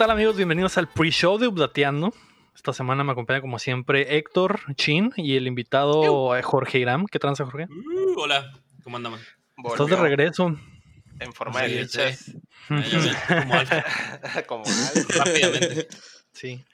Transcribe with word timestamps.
¿Qué 0.00 0.04
tal 0.06 0.12
amigos? 0.12 0.34
Bienvenidos 0.34 0.78
al 0.78 0.88
pre-show 0.88 1.36
de 1.36 1.46
Updateando. 1.46 2.14
Esta 2.54 2.72
semana 2.72 3.04
me 3.04 3.12
acompaña 3.12 3.42
como 3.42 3.58
siempre 3.58 4.16
Héctor, 4.16 4.60
Chin 4.74 5.12
y 5.14 5.36
el 5.36 5.46
invitado 5.46 6.34
eh, 6.34 6.42
Jorge 6.42 6.78
Iram. 6.78 7.04
¿Qué 7.04 7.18
tranza 7.18 7.44
Jorge? 7.44 7.66
Uh, 7.68 8.18
hola, 8.18 8.50
¿cómo 8.82 8.96
andamos? 8.96 9.20
Estás 9.62 9.86
de 9.88 9.96
regreso. 9.96 10.56
En 11.18 11.34
forma 11.34 11.60
de 11.60 11.68
Sí, 11.68 11.98
leches. 11.98 12.34
Como 13.28 13.52
alfa, 13.52 13.84
Como 14.46 14.64
algo. 14.64 15.08
rápidamente. 15.18 15.88
Sí. 16.32 16.64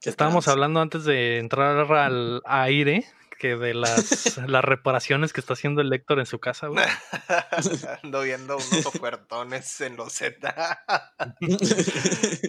Estábamos 0.00 0.48
hablando 0.48 0.80
antes 0.80 1.04
de 1.04 1.40
entrar 1.40 1.92
al 1.92 2.40
aire 2.46 3.04
que 3.42 3.56
de 3.56 3.74
las, 3.74 4.36
las 4.48 4.64
reparaciones 4.64 5.32
que 5.32 5.40
está 5.40 5.54
haciendo 5.54 5.80
el 5.80 5.92
Héctor 5.92 6.20
en 6.20 6.26
su 6.26 6.38
casa, 6.38 6.68
güey. 6.68 6.84
Ando 8.04 8.22
viendo 8.22 8.56
unos 8.56 8.86
ofertones 8.86 9.80
en 9.80 9.96
los 9.96 10.12
Z. 10.12 10.54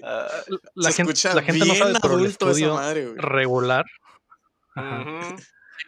Ah, 0.05 0.27
La 0.75 0.91
Se 0.91 1.03
gente, 1.03 1.13
la 1.33 1.41
gente 1.41 1.65
no 1.65 1.75
sabe, 1.75 1.93
pero 2.01 2.19
el 2.19 2.25
estudio 2.25 2.75
madre, 2.75 3.13
regular. 3.15 3.85
Ajá. 4.75 5.35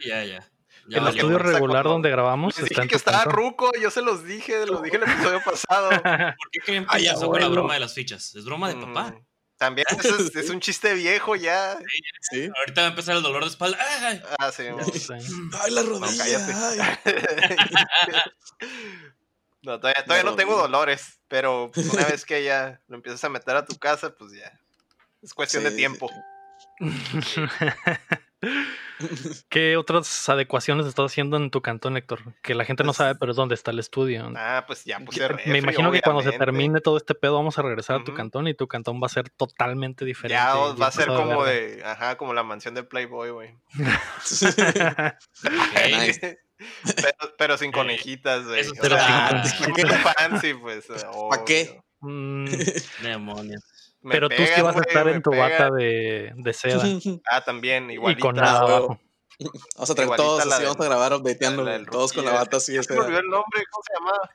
Ya, 0.06 0.24
ya. 0.24 0.52
Ya 0.88 1.00
El 1.00 1.08
estudio 1.08 1.38
regular 1.38 1.84
Cuando 1.84 1.90
donde 1.90 2.10
grabamos 2.10 2.58
Les 2.60 2.70
dije 2.70 2.88
que 2.88 2.96
estaba 2.96 3.26
ruco, 3.26 3.72
yo 3.80 3.92
se 3.92 4.02
los 4.02 4.24
dije, 4.24 4.66
los 4.66 4.82
dije 4.82 4.98
el 4.98 5.04
episodio 5.04 5.42
pasado. 5.44 5.90
¿Por 5.90 6.50
qué 6.52 6.60
creen 6.64 6.86
que 6.86 6.90
Ay, 6.96 7.08
empezó 7.08 7.30
con 7.30 7.42
la 7.42 7.48
broma 7.50 7.74
de 7.74 7.80
las 7.82 7.94
fichas? 7.94 8.34
Es 8.36 8.46
broma 8.46 8.70
de 8.70 8.76
papá. 8.76 9.16
También 9.58 9.86
eso 9.98 10.16
es, 10.18 10.36
es 10.36 10.50
un 10.50 10.60
chiste 10.60 10.94
viejo 10.94 11.36
ya. 11.36 11.78
Sí. 12.30 12.50
Ahorita 12.58 12.82
va 12.82 12.88
a 12.88 12.90
empezar 12.90 13.16
el 13.16 13.24
dolor 13.24 13.44
de 13.44 13.50
espalda. 13.50 13.78
¡Ay! 14.02 14.22
Ah, 14.38 14.52
sí. 14.52 14.64
Sí. 15.00 15.14
Ay, 15.62 15.72
la 15.72 15.82
rodilla. 15.84 16.24
cállate. 16.24 16.54
ay. 16.54 16.80
No, 19.62 19.80
todavía, 19.80 20.04
todavía 20.06 20.30
no 20.30 20.36
tengo 20.36 20.56
dolores, 20.56 21.20
pero 21.28 21.72
una 21.94 22.06
vez 22.06 22.24
que 22.24 22.44
ya 22.44 22.80
lo 22.88 22.98
empiezas 22.98 23.24
a 23.24 23.30
meter 23.30 23.56
a 23.56 23.66
tu 23.66 23.76
casa, 23.80 24.14
pues 24.16 24.32
ya. 24.34 24.52
Es 25.24 25.34
cuestión 25.34 25.64
de 25.64 25.72
Sí. 25.72 25.78
tiempo. 25.78 26.08
¿Qué 29.50 29.78
otras 29.78 30.30
adecuaciones 30.30 30.86
estás 30.86 31.12
haciendo 31.12 31.38
en 31.38 31.50
tu 31.52 31.62
cantón, 31.62 31.98
Héctor? 31.98 32.22
Que 32.42 32.56
la 32.56 32.66
gente 32.66 32.84
no 32.84 32.88
Pues- 32.90 32.98
sabe, 32.98 33.16
pero 33.16 33.32
es 33.32 33.36
donde 33.36 33.56
está 33.56 33.72
el 33.72 33.80
estudio. 33.80 34.32
Ah, 34.36 34.64
pues 34.68 34.86
ya 34.86 35.00
puse 35.00 35.28
refri, 35.28 35.52
Me 35.52 35.58
imagino 35.60 35.92
que 35.92 36.02
cuando 36.02 36.22
se 36.22 36.32
termine 36.38 36.82
todo 36.82 36.98
este 36.98 37.16
pedo 37.16 37.36
vamos 37.36 37.58
a 37.58 37.62
regresar 37.62 38.02
a 38.02 38.04
tu 38.04 38.14
cantón 38.14 38.48
y 38.48 38.54
tu 38.54 38.68
cantón 38.68 39.02
va 39.02 39.08
a 39.08 39.10
ser 39.10 39.30
totalmente 39.30 40.06
diferente. 40.06 40.36
Ya 40.42 40.56
va 40.56 40.88
a 40.88 40.92
ser 40.92 41.08
como 41.08 41.44
de, 41.44 41.82
ajá, 41.84 42.18
como 42.18 42.34
la 42.34 42.44
mansión 42.44 42.74
de 42.76 42.84
Playboy, 42.84 43.32
güey. 43.32 43.56
Pero, 46.96 47.36
pero 47.38 47.58
sin 47.58 47.70
Eh, 47.70 47.74
conejitas, 47.74 48.46
güey. 48.46 48.66
O 48.66 48.72
Pero 48.82 48.96
sea, 48.96 49.44
sin 49.44 49.68
poquito 49.68 49.94
fancy, 49.96 50.54
pues. 50.54 50.88
¿Pa' 51.30 51.44
qué? 51.46 51.82
Mm, 52.00 52.46
Demonios. 53.02 53.62
Me 54.06 54.12
pero 54.14 54.30
tú 54.30 54.36
sí 54.38 54.62
vas 54.62 54.76
a 54.76 54.82
estar 54.82 55.08
en 55.08 55.22
tu 55.22 55.32
pegan. 55.32 55.50
bata 55.52 55.72
de, 55.72 56.32
de 56.36 56.54
seda 56.54 56.84
Ah, 57.32 57.44
también, 57.44 57.90
y 57.90 57.94
igualita. 57.96 58.22
con 58.22 58.36
nada 58.36 58.60
Ah, 58.60 58.62
abajo. 58.62 59.02
Vamos 59.76 59.90
a 59.90 59.96
traer 59.96 60.06
Igualita 60.06 60.24
todos 60.24 60.40
así, 60.42 60.50
del- 60.50 60.64
vamos 60.70 60.80
a 60.86 60.90
grabar 60.90 61.14
updateando, 61.14 61.86
todos 61.92 62.14
con 62.14 62.24
la 62.24 62.32
bata 62.34 62.58
así. 62.58 62.82
Se 62.84 62.94
me 62.94 63.00
olvidó 63.02 63.20
el 63.20 63.28
nombre, 63.28 63.64
¿cómo 63.70 63.84
se 63.84 63.94
llamaba? 63.94 64.30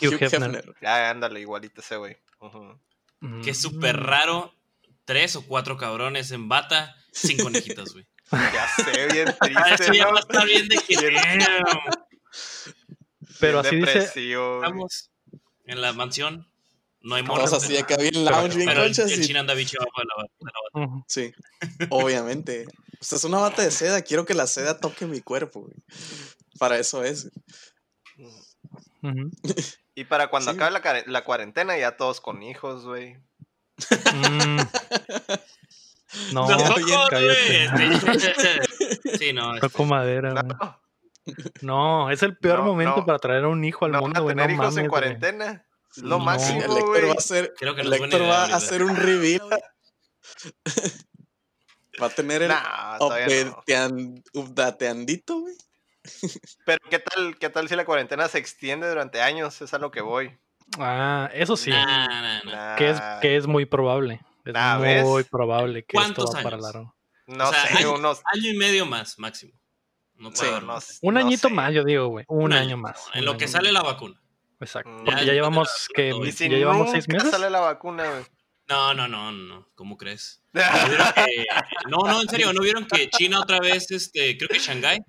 Hugh, 0.00 0.22
Hefner. 0.22 0.74
Ya, 0.80 1.10
ándale, 1.10 1.40
igualita 1.40 1.80
ese, 1.82 1.96
güey. 1.96 2.16
Ujú. 2.40 2.78
Mm. 3.20 3.42
Que 3.42 3.50
es 3.50 3.60
súper 3.60 3.98
raro. 4.00 4.54
Tres 5.04 5.34
o 5.36 5.42
cuatro 5.44 5.76
cabrones 5.76 6.30
en 6.30 6.48
bata 6.48 6.94
sin 7.12 7.36
conejitas, 7.42 7.92
güey. 7.92 8.06
Ya 8.32 8.68
sé, 8.84 9.08
bien 9.12 9.28
Ah, 9.40 9.44
triste, 9.44 9.74
Eso 9.84 9.92
ya 9.92 10.06
va 10.06 10.18
a 10.18 10.20
estar 10.20 10.46
bien 10.46 10.68
de 10.68 10.76
que 10.76 10.94
Pero 13.40 13.60
Bien 13.62 13.66
así 13.66 13.76
dice, 13.76 13.92
depresivo, 13.92 14.58
güey. 14.58 14.68
Estamos 14.68 15.10
en 15.66 15.80
la 15.82 15.92
mansión. 15.92 16.49
No 17.02 17.14
hay 17.14 17.22
morras. 17.22 17.52
así 17.54 17.76
acá 17.78 17.96
bien 17.96 18.24
lounge, 18.24 18.56
bien 18.56 18.68
Pero 18.68 18.82
el, 18.82 18.88
conchas. 18.88 19.10
el 19.10 19.20
y- 19.22 19.26
chino 19.26 19.40
anda 19.40 19.54
bicho 19.54 19.78
abajo 19.80 20.00
de 20.00 20.06
la, 20.06 20.84
bata. 20.86 21.04
Sí, 21.08 21.32
obviamente. 21.88 22.66
Usted 23.00 23.16
es 23.16 23.24
una 23.24 23.38
bata 23.38 23.62
de 23.62 23.70
seda, 23.70 24.02
quiero 24.02 24.26
que 24.26 24.34
la 24.34 24.46
seda 24.46 24.78
toque 24.78 25.06
mi 25.06 25.20
cuerpo, 25.20 25.60
güey. 25.62 25.74
Para 26.58 26.78
eso 26.78 27.02
es. 27.04 27.30
Y 29.94 30.04
para 30.04 30.28
cuando 30.28 30.50
Sí. 30.52 30.56
acabe 30.56 31.02
la, 31.06 31.24
cuarentena, 31.24 31.76
ya 31.76 31.96
todos 31.96 32.20
con 32.20 32.42
hijos, 32.42 32.84
güey. 32.84 33.16
Mm. 34.14 34.58
No, 36.32 36.46
cállate. 37.10 37.68
güey. 37.70 37.90
Sí, 39.18 39.32
no. 39.32 39.54
este, 39.54 39.60
Toco 39.68 39.84
madera. 39.84 40.32
güey. 40.32 40.44
No, 40.44 42.06
No, 42.06 42.10
es 42.10 42.22
el 42.22 42.36
peor 42.36 42.60
No, 42.60 42.64
momento 42.66 42.98
no. 42.98 43.06
para 43.06 43.18
traer 43.18 43.44
a 43.44 43.48
un 43.48 43.62
hijo 43.64 43.84
al 43.84 43.92
no 43.92 43.98
van 43.98 44.04
mundo, 44.10 44.20
a 44.20 44.22
güey. 44.22 44.34
No 44.36 44.42
tener 44.42 44.54
hijos 44.54 44.64
mames, 44.66 44.76
en 44.78 44.88
güey. 44.88 44.90
cuarentena. 44.90 45.66
Lo 45.96 46.18
No. 46.18 46.24
máximo, 46.24 46.60
El 46.62 46.70
Héctor 46.78 47.08
va 47.08 47.12
a 47.12 47.14
hacer, 47.14 47.54
Creo 47.58 47.74
que 47.74 47.82
no 47.82 47.88
el 47.94 48.02
Héctor 48.02 48.22
va 48.22 48.44
a 48.44 48.54
hacer 48.56 48.82
un 48.84 48.94
reveal. 48.96 49.48
Va 52.00 52.06
a 52.06 52.10
tener 52.10 52.40
el 52.42 52.48
Nah, 52.48 52.96
updateandito, 54.32 55.40
güey. 55.40 55.54
Pero 56.64 56.78
¿qué 56.88 56.98
tal, 56.98 57.36
¿qué 57.38 57.50
tal 57.50 57.68
si 57.68 57.76
la 57.76 57.84
cuarentena 57.84 58.26
se 58.28 58.38
extiende 58.38 58.88
durante 58.88 59.20
años? 59.20 59.60
Es 59.60 59.74
a 59.74 59.78
lo 59.78 59.90
que 59.90 60.00
voy. 60.00 60.38
Ah, 60.78 61.28
eso 61.34 61.56
sí. 61.56 61.68
Nah, 61.70 61.84
nah, 62.06 62.42
nah. 62.42 62.44
Nah, 62.44 62.76
Que 62.76 62.90
es, 62.90 63.00
que 63.20 63.36
es 63.36 63.46
muy 63.46 63.66
probable. 63.66 64.20
Es 64.46 64.54
¿ves? 64.80 65.04
muy 65.04 65.24
probable 65.24 65.84
que 65.84 65.96
esto 65.98 66.14
¿Cuántos 66.24 66.34
va 66.34 66.42
para 66.42 66.56
años? 66.56 66.62
largo. 66.72 66.96
No 67.26 67.48
o 67.48 67.52
sea, 67.52 67.66
sé, 67.66 67.78
hay- 67.78 67.84
unos... 67.84 68.22
Año 68.32 68.50
y 68.50 68.56
medio 68.56 68.86
más, 68.86 69.18
máximo. 69.18 69.52
No 70.14 70.30
Sí, 70.34 70.46
más. 70.62 70.84
sé, 70.84 70.98
Un 71.02 71.14
no 71.14 71.20
añito 71.20 71.48
sé. 71.48 71.54
más, 71.54 71.72
yo 71.74 71.84
digo, 71.84 72.06
güey. 72.08 72.24
Un, 72.28 72.52
año, 72.52 72.76
más. 72.76 73.08
En 73.14 73.24
lo 73.24 73.32
año 73.32 73.38
que 73.38 73.44
más. 73.44 73.52
sale 73.52 73.72
la 73.72 73.82
vacuna. 73.82 74.20
Exacto. 74.60 74.90
Mm. 74.90 75.04
Porque 75.04 75.20
Ya 75.20 75.26
ya, 75.26 75.32
llevamos 75.32 75.68
la- 75.68 75.94
que 75.94 76.32
si 76.32 76.48
ya 76.48 76.56
llevamos 76.56 76.90
seis 76.90 77.08
meses. 77.08 77.30
sale 77.30 77.50
la 77.50 77.60
vacuna, 77.60 78.08
güey. 78.10 78.24
No, 78.68 78.94
no, 78.94 79.08
no, 79.08 79.32
no. 79.32 79.66
¿Cómo 79.74 79.96
crees? 79.96 80.42
¿No 80.52 80.62
que- 81.14 81.46
No, 81.88 81.98
no, 82.06 82.20
en 82.22 82.28
serio, 82.28 82.52
¿no 82.52 82.60
vieron 82.62 82.86
que 82.86 83.08
China 83.10 83.40
otra 83.40 83.58
vez, 83.60 83.90
este, 83.90 84.36
creo 84.36 84.48
que 84.48 84.58
Shanghái 84.58 85.00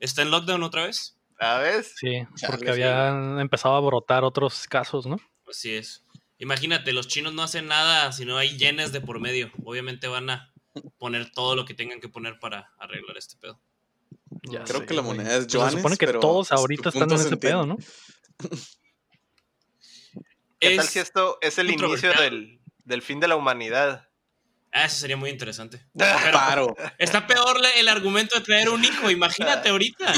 está 0.00 0.22
en 0.22 0.30
lockdown 0.30 0.62
otra 0.62 0.84
vez? 0.86 1.16
¿Sabes? 1.38 1.94
Sí, 1.96 2.22
porque 2.46 2.70
habían 2.70 3.38
empezado 3.40 3.74
a 3.76 3.80
brotar 3.80 4.24
otros 4.24 4.66
casos, 4.66 5.06
¿no? 5.06 5.18
Así 5.48 5.74
es. 5.74 6.02
Imagínate, 6.38 6.92
los 6.92 7.08
chinos 7.08 7.32
no 7.34 7.42
hacen 7.42 7.66
nada 7.66 8.10
si 8.12 8.24
no 8.24 8.36
hay 8.38 8.56
yenes 8.58 8.92
de 8.92 9.00
por 9.00 9.20
medio. 9.20 9.50
Obviamente 9.64 10.08
van 10.08 10.28
a 10.30 10.52
poner 10.98 11.30
todo 11.32 11.54
lo 11.56 11.64
que 11.64 11.74
tengan 11.74 12.00
que 12.00 12.08
poner 12.08 12.38
para 12.38 12.72
arreglar 12.78 13.16
este 13.16 13.36
pedo. 13.36 13.58
Ya 14.42 14.64
Creo 14.64 14.80
sé, 14.80 14.86
que 14.86 14.94
la 14.94 15.02
moneda 15.02 15.30
es 15.36 15.36
Pues 15.44 15.52
Se 15.52 15.58
yuanes, 15.58 15.74
supone 15.76 15.96
que 15.96 16.06
pero, 16.06 16.20
todos 16.20 16.48
pues, 16.48 16.58
ahorita 16.60 16.88
están 16.90 17.10
en 17.10 17.18
se 17.18 17.26
ese 17.26 17.36
pedo. 17.36 17.64
¿no? 17.66 17.76
¿Qué 20.60 20.76
tal 20.76 20.84
Es- 20.86 20.90
si 20.92 20.98
esto 20.98 21.38
es 21.40 21.58
el 21.58 21.70
inicio 21.70 22.12
del, 22.14 22.60
del 22.84 23.02
fin 23.02 23.20
de 23.20 23.28
la 23.28 23.36
humanidad? 23.36 24.08
Ah, 24.72 24.84
eso 24.84 24.96
sería 24.96 25.16
muy 25.16 25.30
interesante. 25.30 25.80
Paro. 26.32 26.76
Está 26.98 27.26
peor 27.26 27.58
el 27.76 27.88
argumento 27.88 28.38
de 28.38 28.44
traer 28.44 28.68
un 28.68 28.84
hijo. 28.84 29.10
Imagínate 29.10 29.70
ahorita. 29.70 30.12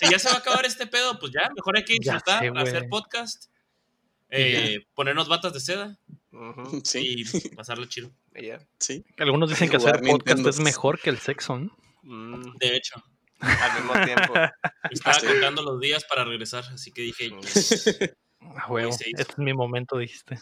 Si 0.00 0.10
ya 0.10 0.18
se 0.18 0.28
va 0.28 0.36
a 0.36 0.38
acabar 0.38 0.64
este 0.64 0.86
pedo, 0.86 1.18
pues 1.18 1.32
ya, 1.32 1.50
mejor 1.54 1.76
hay 1.76 1.84
que 1.84 1.94
disfrutar, 1.94 2.40
sé, 2.42 2.52
hacer 2.56 2.88
podcast, 2.88 3.46
eh, 4.30 4.86
ponernos 4.94 5.28
batas 5.28 5.52
de 5.52 5.60
seda 5.60 5.98
Sí, 6.84 7.24
y 7.26 7.48
pasarle 7.50 7.88
chido. 7.88 8.10
sí. 8.78 9.04
Algunos 9.18 9.50
dicen 9.50 9.68
que 9.68 9.76
hacer 9.76 9.92
podcast 10.00 10.04
Nintendo. 10.06 10.48
es 10.50 10.60
mejor 10.60 10.98
que 11.00 11.10
el 11.10 11.18
sexo, 11.18 11.58
¿no? 11.58 11.76
Mm, 12.02 12.56
De 12.58 12.76
hecho, 12.76 13.02
al 13.40 13.74
mismo 13.74 13.92
tiempo. 14.04 14.34
estaba 14.90 15.20
Sí. 15.20 15.26
contando 15.26 15.62
los 15.62 15.80
días 15.80 16.04
para 16.04 16.24
regresar, 16.24 16.64
así 16.72 16.92
que 16.92 17.02
dije, 17.02 17.30
Mm. 17.30 17.40
A 18.56 18.70
huevo. 18.70 18.90
Este 18.90 19.22
es 19.22 19.38
mi 19.38 19.52
momento, 19.52 19.98
dijiste. 19.98 20.38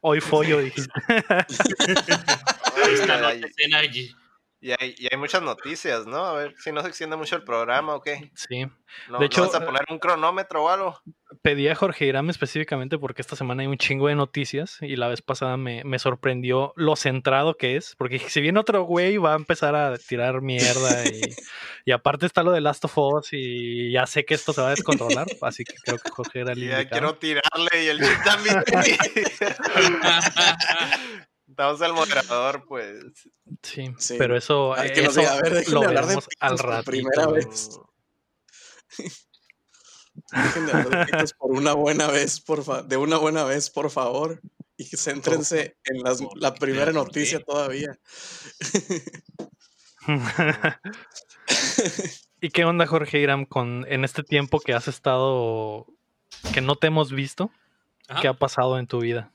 Hoy 0.00 0.20
follo, 0.20 0.58
dijiste. 0.58 0.92
esta 2.92 3.20
noche 3.20 3.52
cena 3.56 3.78
allí. 3.78 4.14
Y 4.64 4.70
hay, 4.70 4.94
y 4.96 5.08
hay 5.12 5.18
muchas 5.18 5.42
noticias, 5.42 6.06
¿no? 6.06 6.24
A 6.24 6.32
ver 6.32 6.54
si 6.56 6.72
no 6.72 6.80
se 6.80 6.88
extiende 6.88 7.16
mucho 7.16 7.36
el 7.36 7.44
programa 7.44 7.96
o 7.96 8.00
qué. 8.00 8.30
Sí. 8.34 8.64
¿No, 9.10 9.18
De 9.18 9.18
¿no 9.18 9.24
hecho, 9.26 9.42
vas 9.42 9.54
a 9.56 9.62
poner 9.66 9.82
un 9.90 9.98
cronómetro 9.98 10.64
o 10.64 10.68
algo? 10.70 10.98
Pedí 11.42 11.68
a 11.68 11.74
Jorge 11.74 12.06
Irán 12.06 12.30
específicamente 12.30 12.96
porque 12.96 13.20
esta 13.20 13.36
semana 13.36 13.60
hay 13.60 13.66
un 13.66 13.76
chingo 13.76 14.08
de 14.08 14.14
noticias 14.14 14.78
y 14.80 14.96
la 14.96 15.08
vez 15.08 15.20
pasada 15.20 15.58
me, 15.58 15.84
me 15.84 15.98
sorprendió 15.98 16.72
lo 16.76 16.96
centrado 16.96 17.58
que 17.58 17.76
es. 17.76 17.94
Porque 17.98 18.18
si 18.18 18.40
viene 18.40 18.58
otro 18.58 18.84
güey 18.84 19.18
va 19.18 19.34
a 19.34 19.36
empezar 19.36 19.74
a 19.74 19.98
tirar 19.98 20.40
mierda 20.40 21.04
y, 21.04 21.20
y 21.84 21.92
aparte 21.92 22.24
está 22.24 22.42
lo 22.42 22.52
de 22.52 22.62
Last 22.62 22.86
of 22.86 22.96
Us 22.96 23.28
y 23.32 23.92
ya 23.92 24.06
sé 24.06 24.24
que 24.24 24.32
esto 24.32 24.54
se 24.54 24.62
va 24.62 24.68
a 24.68 24.70
descontrolar. 24.70 25.26
Así 25.42 25.64
que 25.64 25.74
creo 25.84 25.98
que 25.98 26.10
Jorge 26.10 26.40
era 26.40 26.52
el 26.52 26.60
ya 26.60 26.80
indicado. 26.80 26.88
quiero 26.88 27.14
tirarle 27.18 27.84
y 27.84 27.88
el 27.88 27.98
también. 28.24 28.62
Estamos 31.54 31.80
al 31.82 31.92
moderador, 31.92 32.64
pues. 32.66 32.96
Sí, 33.62 33.94
Sí. 33.96 34.16
pero 34.18 34.36
eso, 34.36 34.74
Ay, 34.74 34.92
que 34.92 35.02
nos 35.02 35.12
eso 35.12 35.20
diga, 35.20 35.32
a 35.34 35.40
ver, 35.40 35.68
lo 35.68 35.82
hablar 35.84 36.06
de 36.06 36.18
al 36.40 36.58
ratito. 36.58 36.90
primera 36.90 37.26
vez. 37.28 37.70
Dejen 40.32 40.66
de 40.66 40.72
hablar 40.72 41.06
de 41.06 41.12
pitos 41.12 41.32
por 41.34 41.52
una 41.52 41.72
buena 41.74 42.08
vez, 42.08 42.40
por 42.40 42.64
fa- 42.64 42.82
de 42.82 42.96
una 42.96 43.18
buena 43.18 43.44
vez, 43.44 43.70
por 43.70 43.88
favor. 43.90 44.40
Y 44.76 44.84
céntrense 44.96 45.76
en 45.84 46.02
las- 46.02 46.20
¿Por 46.22 46.36
la 46.42 46.54
primera 46.54 46.86
¿Por 46.86 46.94
noticia 46.94 47.38
todavía. 47.40 47.96
¿Y 52.40 52.50
qué 52.50 52.64
onda, 52.64 52.86
Jorge 52.86 53.20
Iram, 53.20 53.44
con 53.46 53.86
en 53.88 54.04
este 54.04 54.24
tiempo 54.24 54.58
que 54.58 54.74
has 54.74 54.88
estado, 54.88 55.86
que 56.52 56.60
no 56.60 56.74
te 56.76 56.88
hemos 56.88 57.12
visto? 57.12 57.50
Ajá. 58.08 58.20
¿Qué 58.20 58.28
ha 58.28 58.34
pasado 58.34 58.78
en 58.78 58.86
tu 58.88 58.98
vida? 59.00 59.30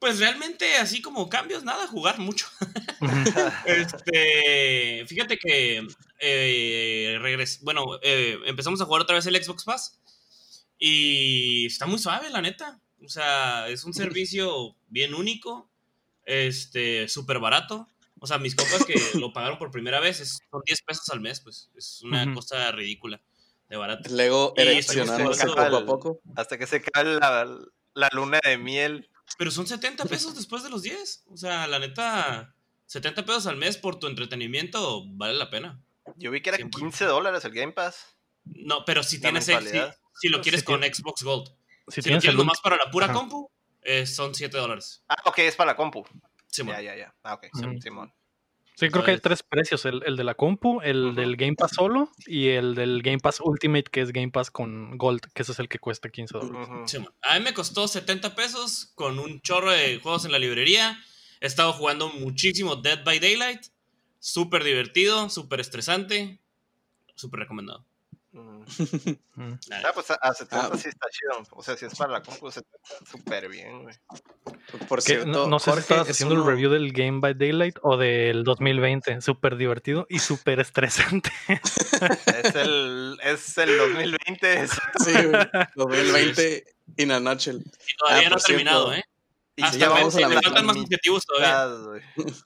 Pues 0.00 0.18
realmente, 0.20 0.76
así 0.76 1.02
como 1.02 1.28
cambios, 1.28 1.64
nada, 1.64 1.86
jugar 1.88 2.18
mucho. 2.18 2.46
Este, 3.66 5.04
fíjate 5.06 5.38
que 5.38 5.86
eh, 6.20 7.18
regres- 7.20 7.60
bueno, 7.62 7.84
eh, 8.02 8.38
empezamos 8.46 8.80
a 8.80 8.84
jugar 8.84 9.02
otra 9.02 9.16
vez 9.16 9.26
el 9.26 9.42
Xbox 9.42 9.64
Pass 9.64 10.00
y 10.78 11.66
está 11.66 11.86
muy 11.86 11.98
suave, 11.98 12.30
la 12.30 12.40
neta. 12.42 12.80
O 13.04 13.08
sea, 13.08 13.68
es 13.68 13.84
un 13.84 13.94
servicio 13.94 14.76
bien 14.88 15.14
único, 15.14 15.68
este, 16.24 17.08
súper 17.08 17.38
barato. 17.38 17.88
O 18.20 18.26
sea, 18.26 18.38
mis 18.38 18.54
compas 18.56 18.84
que 18.84 18.94
lo 19.14 19.32
pagaron 19.32 19.58
por 19.58 19.70
primera 19.70 20.00
vez 20.00 20.20
es- 20.20 20.38
son 20.50 20.62
10 20.66 20.82
pesos 20.82 21.08
al 21.10 21.20
mes, 21.20 21.40
pues 21.40 21.70
es 21.76 22.02
una 22.02 22.24
cosa 22.34 22.70
ridícula 22.72 23.20
de 23.68 23.76
barato. 23.76 24.08
El 24.08 24.18
ego 24.18 24.54
Y 24.56 24.60
ereccionándose 24.62 25.46
poco 25.46 25.60
a 25.60 25.86
poco. 25.86 26.20
Hasta 26.36 26.58
que 26.58 26.66
se 26.66 26.80
cae 26.82 27.04
la, 27.04 27.46
la 27.94 28.08
luna 28.12 28.40
de 28.44 28.58
miel. 28.58 29.08
Pero 29.36 29.50
son 29.50 29.66
70 29.66 30.04
pesos 30.06 30.34
después 30.34 30.62
de 30.62 30.70
los 30.70 30.82
10. 30.82 31.24
O 31.28 31.36
sea, 31.36 31.66
la 31.66 31.78
neta, 31.78 32.54
70 32.86 33.24
pesos 33.24 33.46
al 33.46 33.56
mes 33.56 33.76
por 33.76 33.98
tu 33.98 34.06
entretenimiento 34.06 35.04
vale 35.06 35.34
la 35.34 35.50
pena. 35.50 35.80
Yo 36.16 36.30
vi 36.30 36.40
que 36.40 36.50
era 36.50 36.56
Siempre. 36.56 36.80
15 36.80 37.04
dólares 37.04 37.44
el 37.44 37.52
Game 37.52 37.72
Pass. 37.72 38.16
No, 38.44 38.84
pero 38.84 39.02
si 39.02 39.16
La 39.18 39.22
tienes 39.30 39.44
si, 39.44 39.52
si 40.20 40.28
lo 40.28 40.40
quieres 40.40 40.60
Si 40.60 40.66
con 40.66 40.80
tienes- 40.80 40.96
Xbox 40.96 41.22
Gold. 41.22 41.48
Si 41.48 41.52
Si, 41.52 42.00
lo 42.00 42.02
tienes 42.04 42.22
quieres 42.22 42.24
el 42.34 42.36
nomás 42.38 42.60
para 42.60 42.76
la 42.76 42.90
pura 42.90 43.06
Ajá. 43.06 43.14
compu, 43.14 43.50
eh, 43.82 44.06
son 44.06 44.34
7 44.34 44.56
dólares. 44.56 45.02
Ah, 45.08 45.16
ok, 45.26 45.38
es 45.40 45.54
para 45.56 45.72
la 45.72 45.76
compu. 45.76 46.04
Sí, 46.46 46.64
Ya, 46.66 46.80
ya, 46.80 46.96
ya. 46.96 47.14
Ah, 47.22 47.34
ok, 47.34 47.48
Ujú. 47.52 47.80
Simón. 47.82 48.12
Sí, 48.78 48.90
creo 48.90 49.04
que 49.04 49.10
hay 49.10 49.18
tres 49.18 49.42
precios, 49.42 49.84
el, 49.86 50.04
el 50.06 50.14
de 50.14 50.22
la 50.22 50.34
compu, 50.34 50.80
el 50.82 51.16
del 51.16 51.34
Game 51.34 51.56
Pass 51.56 51.72
solo 51.74 52.12
y 52.28 52.50
el 52.50 52.76
del 52.76 53.02
Game 53.02 53.18
Pass 53.18 53.40
Ultimate, 53.40 53.86
que 53.90 54.02
es 54.02 54.12
Game 54.12 54.30
Pass 54.30 54.52
con 54.52 54.96
Gold, 54.96 55.22
que 55.34 55.42
ese 55.42 55.50
es 55.50 55.58
el 55.58 55.68
que 55.68 55.80
cuesta 55.80 56.10
15 56.10 56.38
dólares. 56.38 56.96
A 57.22 57.36
mí 57.36 57.44
me 57.44 57.52
costó 57.52 57.88
70 57.88 58.36
pesos 58.36 58.92
con 58.94 59.18
un 59.18 59.40
chorro 59.40 59.72
de 59.72 59.98
juegos 59.98 60.26
en 60.26 60.30
la 60.30 60.38
librería. 60.38 60.96
He 61.40 61.48
estado 61.48 61.72
jugando 61.72 62.08
muchísimo 62.08 62.76
Dead 62.76 63.02
by 63.02 63.18
Daylight. 63.18 63.62
Súper 64.20 64.62
divertido, 64.62 65.28
súper 65.28 65.58
estresante. 65.58 66.38
Súper 67.16 67.40
recomendado. 67.40 67.84
Mm. 68.30 68.62
Ah, 69.84 69.90
pues 69.94 70.10
a, 70.10 70.14
a 70.16 70.34
70 70.34 70.66
Ah. 70.72 70.76
sí 70.76 70.88
está 70.88 71.08
chido. 71.10 71.46
O 71.52 71.62
sea, 71.62 71.76
si 71.76 71.86
es 71.86 71.94
para 71.94 72.12
la 72.12 72.22
compu, 72.22 72.50
70 72.50 72.78
súper 73.10 73.48
bien, 73.48 73.82
güey. 73.84 73.94
Por 74.86 74.98
Que 74.98 75.04
cierto, 75.04 75.26
no, 75.28 75.46
no 75.46 75.58
sé 75.58 75.70
Jorge 75.70 75.82
si 75.82 75.84
estabas 75.92 76.08
es 76.08 76.16
haciendo 76.16 76.34
el 76.34 76.40
uno- 76.42 76.50
review 76.50 76.70
del 76.70 76.92
Game 76.92 77.20
by 77.20 77.34
Daylight 77.34 77.78
o 77.82 77.96
del 77.96 78.44
2020. 78.44 79.20
Súper 79.22 79.56
divertido 79.56 80.06
y 80.10 80.18
súper 80.18 80.60
estresante. 80.60 81.30
Es 82.44 82.54
el, 82.54 83.18
es 83.22 83.58
el 83.58 83.76
2020. 83.78 84.62
es- 84.62 84.70
Sí, 85.04 85.12
güey. 85.12 85.48
2020 85.76 86.64
in 86.98 87.12
a 87.12 87.20
nutshell. 87.20 87.56
Y 87.58 87.96
todavía 87.96 88.26
Ah, 88.26 88.30
no 88.30 88.36
por 88.36 88.42
ha 88.42 88.44
terminado, 88.46 88.92
cierto. 88.92 89.00
¿eh? 89.08 89.10
y 89.56 89.62
Hasta 89.62 89.78
ya 89.78 89.88
vamos 89.88 90.14
a 90.16 90.20
la 90.20 90.28
faltan 90.42 90.66
más 90.66 90.76
objetivos 90.76 91.24
todavía. 91.26 92.02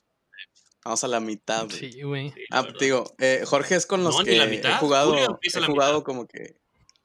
Vamos 0.85 1.03
a 1.03 1.07
la 1.07 1.19
mitad. 1.19 1.65
güey. 1.65 1.91
Sí, 1.91 2.01
güey. 2.01 2.31
Sí, 2.31 2.41
Ah, 2.51 2.67
digo, 2.79 3.13
eh, 3.19 3.43
Jorge 3.45 3.75
es 3.75 3.85
con 3.85 4.03
los 4.03 4.17
No, 4.17 4.23
que 4.25 4.35
la 4.37 4.47
mitad. 4.47 4.71
he 4.71 4.77
jugado, 4.77 5.11
Julio 5.11 5.39
he 5.41 5.65
jugado 5.65 5.93
mitad. 5.93 6.03
como 6.05 6.27
que 6.27 6.55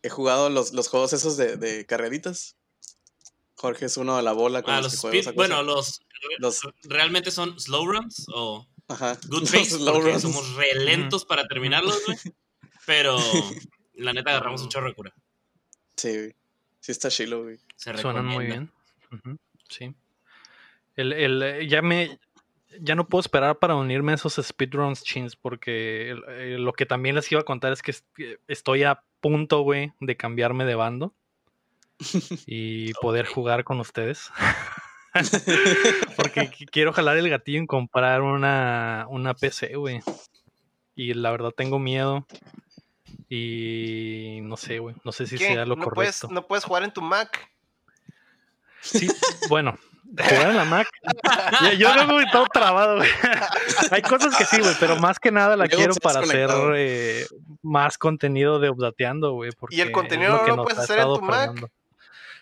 he 0.02 0.08
jugado 0.08 0.50
los, 0.50 0.72
los 0.72 0.88
juegos 0.88 1.12
esos 1.12 1.36
de, 1.36 1.56
de 1.56 1.86
carreritas. 1.86 2.56
Jorge 3.54 3.86
es 3.86 3.96
uno 3.96 4.16
de 4.16 4.22
la 4.22 4.32
bola 4.32 4.62
con 4.62 4.75
Ah, 4.75 4.80
los, 4.80 4.92
los 4.92 5.02
que 5.02 5.08
speed- 5.08 5.20
esa 5.20 5.30
cosa. 5.32 5.36
bueno, 5.36 5.62
los, 5.62 6.00
Los- 6.38 6.60
realmente 6.84 7.30
son 7.30 7.58
slow 7.58 7.86
runs 7.86 8.26
o 8.34 8.66
Ajá. 8.88 9.19
good 9.28 9.42
pace 9.50 9.64
slow 9.70 9.94
porque 9.94 10.10
runs. 10.10 10.22
somos 10.22 10.54
re 10.54 10.74
lentos 10.74 11.24
para 11.24 11.46
terminarlos, 11.46 12.00
güey. 12.06 12.19
Pero 12.86 13.16
la 13.94 14.12
neta 14.12 14.31
agarramos 14.31 14.62
un 14.62 14.69
chorro 14.69 14.88
de 14.88 14.94
cura. 14.94 15.14
Sí, 15.96 16.08
güey. 16.10 16.34
Sí 16.81 16.92
está 16.92 17.10
chilo, 17.10 17.42
güey. 17.42 17.58
Se 17.76 17.96
Suenan 17.98 18.26
muy 18.26 18.46
bien. 18.46 18.72
Sí. 19.69 19.92
El, 20.96 21.12
el, 21.12 21.69
ya 21.69 21.82
me. 21.82 22.19
Ya 22.81 22.94
no 22.94 23.09
puedo 23.09 23.20
esperar 23.20 23.59
para 23.59 23.75
unirme 23.76 24.12
a 24.12 24.15
esos 24.17 24.35
speedruns 24.43 25.03
chins, 25.03 25.37
porque 25.37 26.11
eh, 26.29 26.56
lo 26.59 26.73
que 26.73 26.87
también 26.87 27.15
les 27.15 27.31
iba 27.32 27.41
a 27.41 27.44
contar 27.44 27.73
es 27.73 27.82
que 27.82 27.93
est- 27.93 28.06
que 28.15 28.38
estoy 28.47 28.82
a 28.85 29.03
punto, 29.20 29.62
güey, 29.62 29.93
de 30.00 30.17
cambiarme 30.17 30.65
de 30.65 30.75
bando 30.75 31.15
y 32.47 32.93
poder 32.94 33.26
jugar 33.26 33.65
con 33.65 33.81
ustedes. 33.81 34.31
porque 36.17 36.50
qu- 36.50 36.69
quiero 36.70 36.93
jalar 36.93 37.17
el 37.17 37.29
gatillo 37.31 37.59
en 37.59 37.67
comprar 37.67 38.20
una, 38.23 39.06
una 39.09 39.35
PC, 39.35 39.75
güey. 39.76 40.00
Y 40.94 41.15
la 41.15 41.31
verdad 41.31 41.50
tengo 41.56 41.79
miedo. 41.79 42.26
Y 43.29 44.41
no 44.43 44.56
sé, 44.56 44.79
güey. 44.79 44.94
No 45.05 45.12
sé 45.12 45.26
si 45.26 45.37
¿Qué? 45.38 45.47
sea 45.55 45.65
lo 45.65 45.76
¿No 45.76 45.85
correcto. 45.85 45.94
puedes, 45.94 46.31
¿No 46.31 46.47
puedes 46.47 46.65
jugar 46.65 46.82
en 46.82 46.93
tu 46.93 47.03
Mac? 47.03 47.50
Sí, 48.81 49.09
bueno, 49.49 49.76
jugar 50.16 50.50
en 50.50 50.56
la 50.56 50.64
Mac. 50.64 50.88
Yo, 51.62 51.72
yo 51.72 51.94
luego 51.94 52.14
güey, 52.14 52.26
todo 52.31 52.46
trabado, 52.52 52.96
güey. 52.96 53.08
Hay 53.90 54.02
cosas 54.02 54.37
que 54.37 54.44
sí, 54.44 54.60
güey, 54.60 54.75
pero 54.81 54.96
más 54.96 55.19
que 55.19 55.31
nada 55.31 55.56
la 55.56 55.66
Luego 55.66 55.76
quiero 55.76 55.94
para 55.96 56.20
hacer 56.20 56.50
eh, 56.76 57.26
más 57.62 57.99
contenido 57.99 58.58
de 58.58 58.70
Updateando, 58.70 59.32
güey. 59.32 59.50
porque 59.58 59.81
es 59.81 59.90
contenido 59.90 60.32
lo 60.32 60.38
no 60.38 60.44
que 60.44 60.50
lo 60.50 60.62
puedes 60.62 60.78
ha 60.78 60.82
hacer 60.82 60.99
en 61.00 61.14
tu 61.14 61.22
Mac? 61.22 61.70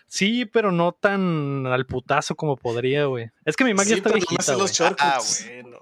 Sí, 0.07 0.45
pero 0.45 0.71
no 0.71 0.93
tan 0.93 1.67
al 1.67 1.85
putazo 1.85 2.35
como 2.35 2.55
podría, 2.55 3.05
güey. 3.05 3.29
Es 3.43 3.55
que 3.55 3.65
mi 3.65 3.73
Mac 3.73 3.85
Sí, 3.85 3.91
ya 3.91 3.95
está 3.97 4.13
viejita, 4.13 4.55
güey. 4.55 4.69
Ah, 4.99 5.19
bueno. 5.45 5.79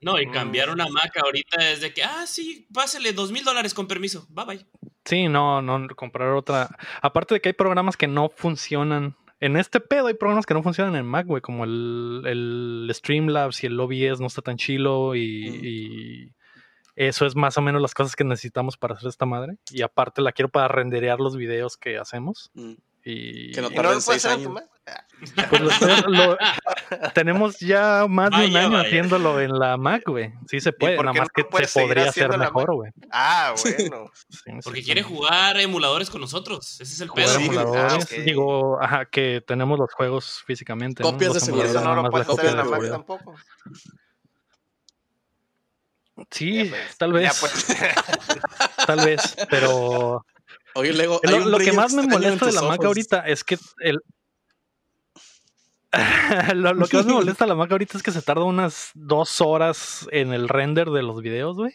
No, 0.00 0.20
y 0.20 0.26
Mm. 0.26 0.32
cambiar 0.32 0.70
una 0.70 0.88
Mac 0.88 1.16
ahorita 1.16 1.70
es 1.70 1.80
de 1.80 1.92
que, 1.92 2.02
ah, 2.04 2.26
sí, 2.26 2.66
pásele 2.72 3.12
dos 3.12 3.32
mil 3.32 3.44
dólares 3.44 3.72
con 3.74 3.86
permiso. 3.86 4.26
Bye 4.28 4.44
bye. 4.44 4.66
Sí, 5.04 5.28
no, 5.28 5.62
no, 5.62 5.86
comprar 5.96 6.30
otra. 6.30 6.68
Aparte 7.00 7.34
de 7.34 7.40
que 7.40 7.50
hay 7.50 7.52
programas 7.54 7.96
que 7.96 8.06
no 8.06 8.28
funcionan. 8.28 9.16
En 9.44 9.58
este 9.58 9.78
pedo 9.78 10.06
hay 10.06 10.14
programas 10.14 10.46
que 10.46 10.54
no 10.54 10.62
funcionan 10.62 10.96
en 10.96 11.04
Mac, 11.04 11.26
güey, 11.26 11.42
como 11.42 11.64
el, 11.64 12.22
el 12.24 12.90
Streamlabs 12.94 13.62
y 13.62 13.66
el 13.66 13.78
OBS 13.78 14.18
no 14.18 14.28
está 14.28 14.40
tan 14.40 14.56
chilo 14.56 15.14
y, 15.14 15.50
Mm. 15.50 15.64
y 15.64 16.32
eso 16.96 17.26
es 17.26 17.36
más 17.36 17.58
o 17.58 17.60
menos 17.60 17.82
las 17.82 17.92
cosas 17.92 18.16
que 18.16 18.24
necesitamos 18.24 18.78
para 18.78 18.94
hacer 18.94 19.08
esta 19.08 19.26
madre. 19.26 19.58
Y 19.70 19.82
aparte 19.82 20.22
la 20.22 20.32
quiero 20.32 20.48
para 20.48 20.68
renderear 20.68 21.20
los 21.20 21.36
videos 21.36 21.76
que 21.76 21.98
hacemos. 21.98 22.52
Mm. 22.54 22.72
Y 23.04 23.52
Que 23.52 23.60
no 23.60 23.66
¿Y 23.66 23.70
no 23.70 23.76
Tardan 23.76 23.96
lo 23.96 24.00
puedes 24.00 24.04
seis 24.04 24.24
hacer 24.24 24.38
en 24.38 24.44
tu 24.44 24.56
años. 24.58 24.70
Pues 25.48 25.62
lo 25.62 25.70
estoy- 25.70 26.02
lo- 26.08 26.36
tenemos 27.14 27.58
ya 27.58 28.06
más 28.08 28.30
de 28.30 28.46
un 28.46 28.56
año 28.56 28.70
vaya. 28.76 28.80
haciéndolo 28.86 29.40
en 29.40 29.58
la 29.58 29.76
Mac, 29.78 30.02
güey. 30.06 30.34
Sí 30.48 30.60
se 30.60 30.72
puede, 30.72 30.96
nada 30.96 31.12
más 31.14 31.28
no 31.36 31.48
que 31.58 31.66
se 31.66 31.80
podría 31.80 32.08
hacer 32.10 32.36
mejor, 32.36 32.74
güey. 32.74 32.92
Ah, 33.10 33.54
bueno. 33.62 34.10
Sí, 34.28 34.50
Porque 34.62 34.80
sí, 34.80 34.84
quiere 34.84 35.02
sí. 35.02 35.08
jugar 35.08 35.58
emuladores 35.58 36.10
con 36.10 36.20
nosotros. 36.20 36.78
Ese 36.80 36.92
es 36.94 37.00
el 37.00 37.10
pedo. 37.10 37.28
Sí, 37.28 37.46
güey. 37.46 37.58
emuladores. 37.58 38.08
Ah. 38.12 38.22
Digo, 38.24 38.82
ajá, 38.82 39.06
que 39.06 39.42
tenemos 39.46 39.78
los 39.78 39.92
juegos 39.94 40.42
físicamente. 40.46 41.02
¿no? 41.02 41.12
Copias 41.12 41.32
de 41.32 41.40
Los 41.40 41.44
seguridad. 41.44 41.82
No 41.82 42.02
lo 42.02 42.10
puedes 42.10 42.28
hacer 42.28 42.46
en 42.46 42.56
la 42.56 42.64
de 42.64 42.70
Mac 42.70 42.90
tampoco. 42.90 43.34
Sí, 46.30 46.64
pues. 46.70 46.96
tal 46.98 47.12
vez, 47.12 47.38
pues. 47.40 47.66
tal 48.86 49.04
vez, 49.04 49.36
pero 49.50 50.24
Oye, 50.74 50.92
Lego, 50.92 51.20
hay 51.26 51.44
lo, 51.44 51.58
que 51.58 51.72
más 51.72 51.92
me 51.92 52.02
molesta 52.06 52.46
de 52.46 52.52
la 52.52 52.62
Mac 52.62 52.84
ahorita 52.84 53.20
es 53.26 53.42
que 53.42 53.58
el 53.80 54.00
lo, 56.54 56.74
lo 56.74 56.86
que 56.86 56.96
más 56.98 57.06
me 57.06 57.12
molesta 57.14 57.46
la 57.46 57.54
Mac 57.54 57.70
ahorita 57.70 57.96
es 57.96 58.02
que 58.02 58.10
se 58.10 58.22
tarda 58.22 58.44
unas 58.44 58.90
dos 58.94 59.40
horas 59.40 60.08
en 60.12 60.32
el 60.32 60.48
render 60.48 60.90
de 60.90 61.02
los 61.02 61.20
videos, 61.22 61.56
güey. 61.56 61.72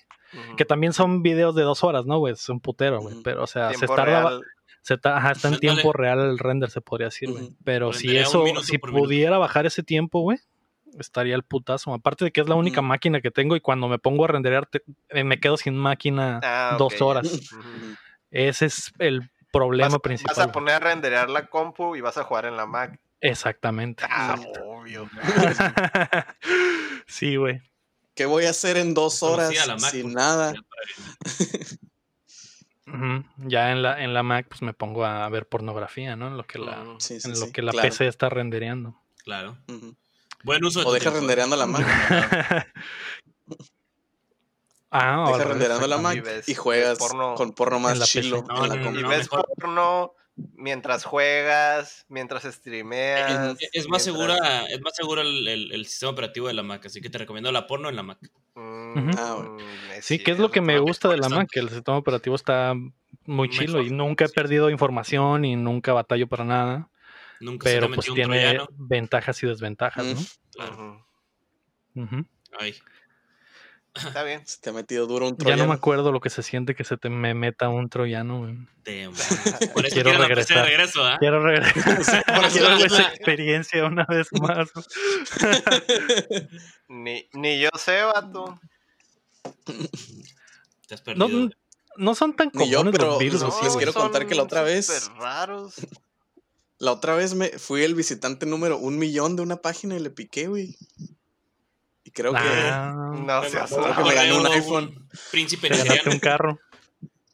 Que 0.57 0.63
también 0.65 0.93
son 0.93 1.23
videos 1.23 1.55
de 1.55 1.63
dos 1.63 1.83
horas, 1.83 2.05
¿no, 2.05 2.19
güey? 2.19 2.33
Es 2.33 2.47
un 2.49 2.59
putero, 2.59 2.99
güey. 3.01 3.15
Pero, 3.23 3.43
o 3.43 3.47
sea, 3.47 3.73
se 3.73 3.87
tarda, 3.87 4.03
real. 4.05 4.41
se 4.83 4.95
ta- 4.99 5.17
ajá, 5.17 5.31
está 5.31 5.47
en 5.47 5.57
tiempo 5.59 5.91
real 5.91 6.19
el 6.19 6.37
render, 6.37 6.69
se 6.69 6.81
podría 6.81 7.07
decir, 7.07 7.31
güey. 7.31 7.49
Pero 7.63 7.93
si 7.93 8.15
eso, 8.15 8.45
si 8.61 8.73
minuto. 8.77 8.91
pudiera 8.91 9.39
bajar 9.39 9.65
ese 9.65 9.81
tiempo, 9.81 10.19
güey, 10.21 10.37
estaría 10.99 11.33
el 11.33 11.41
putazo. 11.41 11.95
Aparte 11.95 12.25
de 12.25 12.31
que 12.31 12.41
es 12.41 12.47
la 12.47 12.53
única 12.53 12.83
máquina 12.83 13.21
que 13.21 13.31
tengo 13.31 13.55
y 13.55 13.59
cuando 13.59 13.87
me 13.87 13.97
pongo 13.97 14.25
a 14.25 14.27
renderear 14.27 14.67
te- 14.67 14.83
eh, 15.09 15.23
me 15.23 15.39
quedo 15.39 15.57
sin 15.57 15.75
máquina 15.75 16.39
Ah, 16.43 16.75
dos 16.77 17.01
horas. 17.01 17.27
Ese 18.29 18.67
es 18.67 18.93
el 18.99 19.31
problema 19.51 19.89
Vas, 19.89 19.99
principal. 20.01 20.35
vas 20.37 20.45
a 20.47 20.51
poner 20.51 20.75
a 20.75 20.79
renderear 20.79 21.27
la 21.31 21.47
compu 21.47 21.95
y 21.95 22.01
vas 22.01 22.19
a 22.19 22.23
jugar 22.23 22.45
en 22.45 22.55
la 22.55 22.67
Mac. 22.67 22.99
Exactamente. 23.21 24.05
Ah, 24.09 24.35
exacto. 24.37 24.61
obvio. 24.69 25.09
sí, 27.07 27.35
güey. 27.35 27.61
¿Qué 28.15 28.25
voy 28.25 28.45
a 28.45 28.49
hacer 28.49 28.77
en 28.77 28.93
dos 28.93 29.23
horas 29.23 29.53
sin 29.91 30.03
pues, 30.03 30.13
nada? 30.13 30.53
ya 33.37 33.71
en 33.71 33.81
la, 33.81 34.03
en 34.03 34.13
la 34.13 34.23
Mac, 34.23 34.47
pues 34.49 34.61
me 34.61 34.73
pongo 34.73 35.05
a 35.05 35.27
ver 35.29 35.47
pornografía, 35.47 36.15
¿no? 36.15 36.27
En 36.27 36.37
lo 36.37 36.45
que 36.45 36.59
la. 36.59 36.83
Sí, 36.97 37.19
sí, 37.19 37.27
en 37.29 37.39
lo 37.39 37.45
sí, 37.45 37.51
que 37.51 37.61
la 37.61 37.71
claro. 37.71 37.87
PC 37.87 38.07
está 38.07 38.29
rendereando. 38.29 38.99
Claro. 39.23 39.57
Ujú. 39.67 39.95
Buen 40.43 40.63
uso 40.63 40.79
O 40.87 40.93
deja 40.93 41.03
tiempo. 41.11 41.19
rendereando 41.19 41.55
la 41.55 41.65
Mac. 41.65 41.85
ah, 44.91 45.31
Deja 45.33 45.43
rendereando 45.43 45.87
la 45.87 45.97
Mac 45.97 46.15
Y 46.15 46.21
ves- 46.21 46.49
y 46.49 46.55
juegas 46.55 46.97
porno 46.97 47.35
con 47.35 47.51
porno 47.51 47.79
más 47.79 47.93
en 47.93 47.99
la 47.99 48.05
chilo 48.05 48.43
PC. 48.43 48.53
No, 48.53 48.63
en 48.63 48.69
la 48.69 48.75
no, 48.75 48.83
compu. 48.83 48.99
Y 48.99 49.03
ves 49.03 49.27
porno 49.27 50.13
mientras 50.55 51.03
juegas, 51.05 52.05
mientras 52.09 52.43
streameas. 52.43 53.57
Es, 53.59 53.69
es 53.73 53.87
más 53.89 54.05
mientras- 54.07 54.37
segura, 54.37 54.65
es 54.69 54.81
más 54.81 54.95
seguro 54.95 55.21
el, 55.21 55.47
el- 55.47 55.71
el 55.71 55.85
sistema 55.85 56.11
operativo 56.11 56.47
de 56.47 56.53
la 56.53 56.63
Mac, 56.63 56.85
así 56.85 57.01
que 57.01 57.09
te 57.09 57.17
recomiendo 57.17 57.51
la 57.51 57.67
porno 57.67 57.89
en 57.89 57.95
la 57.95 58.03
Mac. 58.03 58.19
Mm, 58.55 59.11
Ah, 59.17 59.35
bueno. 59.37 59.57
Sí, 60.01 60.19
que 60.19 60.31
es 60.31 60.39
lo 60.39 60.49
que 60.51 60.61
me 60.61 60.79
gusta 60.79 61.09
de 61.09 61.17
la 61.17 61.29
Mac, 61.29 61.47
que 61.51 61.59
el 61.59 61.69
sistema 61.69 61.97
operativo 61.97 62.35
está 62.35 62.73
muy 63.25 63.49
chilo 63.49 63.81
y 63.81 63.89
nunca 63.91 64.25
he 64.25 64.29
perdido 64.29 64.69
información 64.69 65.45
y 65.45 65.55
nunca 65.55 65.93
batallo 65.93 66.27
para 66.27 66.43
nada. 66.45 66.89
Nunca 67.39 67.69
se 67.69 67.75
pero 67.75 67.87
pues 67.87 67.97
metido 67.99 68.13
un 68.13 68.15
tiene 68.17 68.41
troyano. 68.41 68.67
ventajas 68.77 69.43
y 69.43 69.47
desventajas. 69.47 70.05
¿no? 70.05 70.19
Claro. 70.53 71.05
Ay. 72.59 72.75
Está 73.95 74.23
bien. 74.23 74.45
Se 74.45 74.59
te 74.61 74.69
ha 74.69 74.73
metido 74.73 75.07
duro 75.07 75.25
un 75.25 75.31
Ya 75.31 75.37
no 75.37 75.43
troyano. 75.45 75.67
me 75.67 75.73
acuerdo 75.73 76.11
lo 76.11 76.19
que 76.21 76.29
se 76.29 76.43
siente 76.43 76.75
que 76.75 76.83
se 76.83 76.95
te 76.97 77.09
me 77.09 77.33
meta 77.33 77.69
un 77.69 77.89
troyano, 77.89 78.39
güey. 78.39 78.55
damn. 78.85 79.13
Por 79.73 79.85
eso 79.85 79.93
Quiero 79.93 80.11
quiero 80.11 80.27
la 80.27 80.35
PC 80.35 80.53
de 80.53 80.61
regresar. 80.61 80.65
regreso, 80.65 81.03
¿ah? 81.05 81.17
Quiero 81.19 81.43
regresar. 81.43 82.23
Quiero 82.51 82.69
la- 82.69 82.85
esa 82.85 83.01
experiencia 83.13 83.85
una 83.85 84.05
vez 84.05 84.27
más. 84.39 84.69
Ni, 86.87 87.27
ni 87.33 87.59
yo 87.59 87.69
sé, 87.77 88.03
vato. 88.03 88.59
Te 90.87 90.95
has 90.95 91.01
No, 91.15 91.27
perdido. 91.27 91.49
no 91.97 92.15
son 92.15 92.35
tan 92.35 92.51
Ni 92.53 92.69
yo, 92.69 92.79
comunes 92.79 92.97
pero 92.97 93.11
los 93.11 93.19
virus, 93.19 93.41
no, 93.41 93.47
¿o 93.49 93.51
sí, 93.51 93.65
les 93.65 93.75
quiero 93.75 93.93
contar 93.93 94.27
que 94.27 94.35
la 94.35 94.43
otra 94.43 94.63
vez- 94.63 94.85
súper 94.87 95.17
raros. 95.19 95.75
La 96.77 96.93
otra 96.93 97.13
vez 97.15 97.33
me 97.35 97.49
fui 97.49 97.83
el 97.83 97.93
visitante 97.93 98.45
número 98.45 98.77
un 98.77 98.97
millón 98.97 99.35
de 99.35 99.41
una 99.41 99.57
página 99.57 99.95
y 99.97 99.99
le 99.99 100.09
piqué, 100.09 100.47
güey. 100.47 100.77
Y 102.09 102.11
creo 102.11 102.33
que 102.33 102.39
Ah, 102.39 102.91
No 102.95 103.21
mandó 103.21 103.41
Creo 103.47 103.95
que 103.95 104.03
me 104.03 104.15
gané 104.15 104.33
un 104.33 104.47
iPhone. 104.47 105.07
Príncipe 105.31 105.69
nigeriano. 105.69 106.11
un 106.11 106.19
carro. 106.19 106.59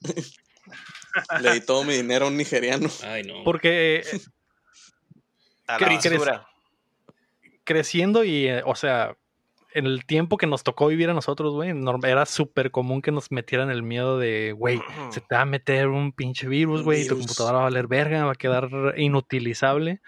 le 1.41 1.53
di 1.53 1.61
todo 1.61 1.85
mi 1.85 1.93
dinero 1.93 2.25
a 2.25 2.27
un 2.27 2.35
nigeriano. 2.35 2.89
Ay, 3.03 3.23
no. 3.23 3.43
Porque 3.45 3.99
eh, 3.99 4.19
A 5.67 5.77
¿Qué 5.77 5.85
la 5.85 5.93
basura. 5.93 6.47
creciendo 7.63 8.25
y, 8.25 8.47
eh, 8.47 8.63
o 8.65 8.75
sea, 8.75 9.15
en 9.73 9.85
el 9.85 10.05
tiempo 10.05 10.35
que 10.35 10.45
nos 10.45 10.63
tocó 10.63 10.87
vivir 10.87 11.09
a 11.09 11.13
nosotros, 11.13 11.53
güey, 11.53 11.71
era 12.03 12.25
súper 12.25 12.69
común 12.71 13.01
que 13.01 13.11
nos 13.13 13.31
metieran 13.31 13.69
el 13.69 13.81
miedo 13.81 14.19
de, 14.19 14.51
güey, 14.51 14.81
se 15.09 15.21
te 15.21 15.35
va 15.35 15.41
a 15.41 15.45
meter 15.45 15.87
un 15.87 16.11
pinche 16.11 16.47
virus, 16.49 16.83
güey, 16.83 17.03
y 17.03 17.07
tu 17.07 17.17
computadora 17.17 17.53
va 17.53 17.59
a 17.61 17.63
valer 17.69 17.87
verga, 17.87 18.25
va 18.25 18.33
a 18.33 18.35
quedar 18.35 18.69
inutilizable. 18.97 20.01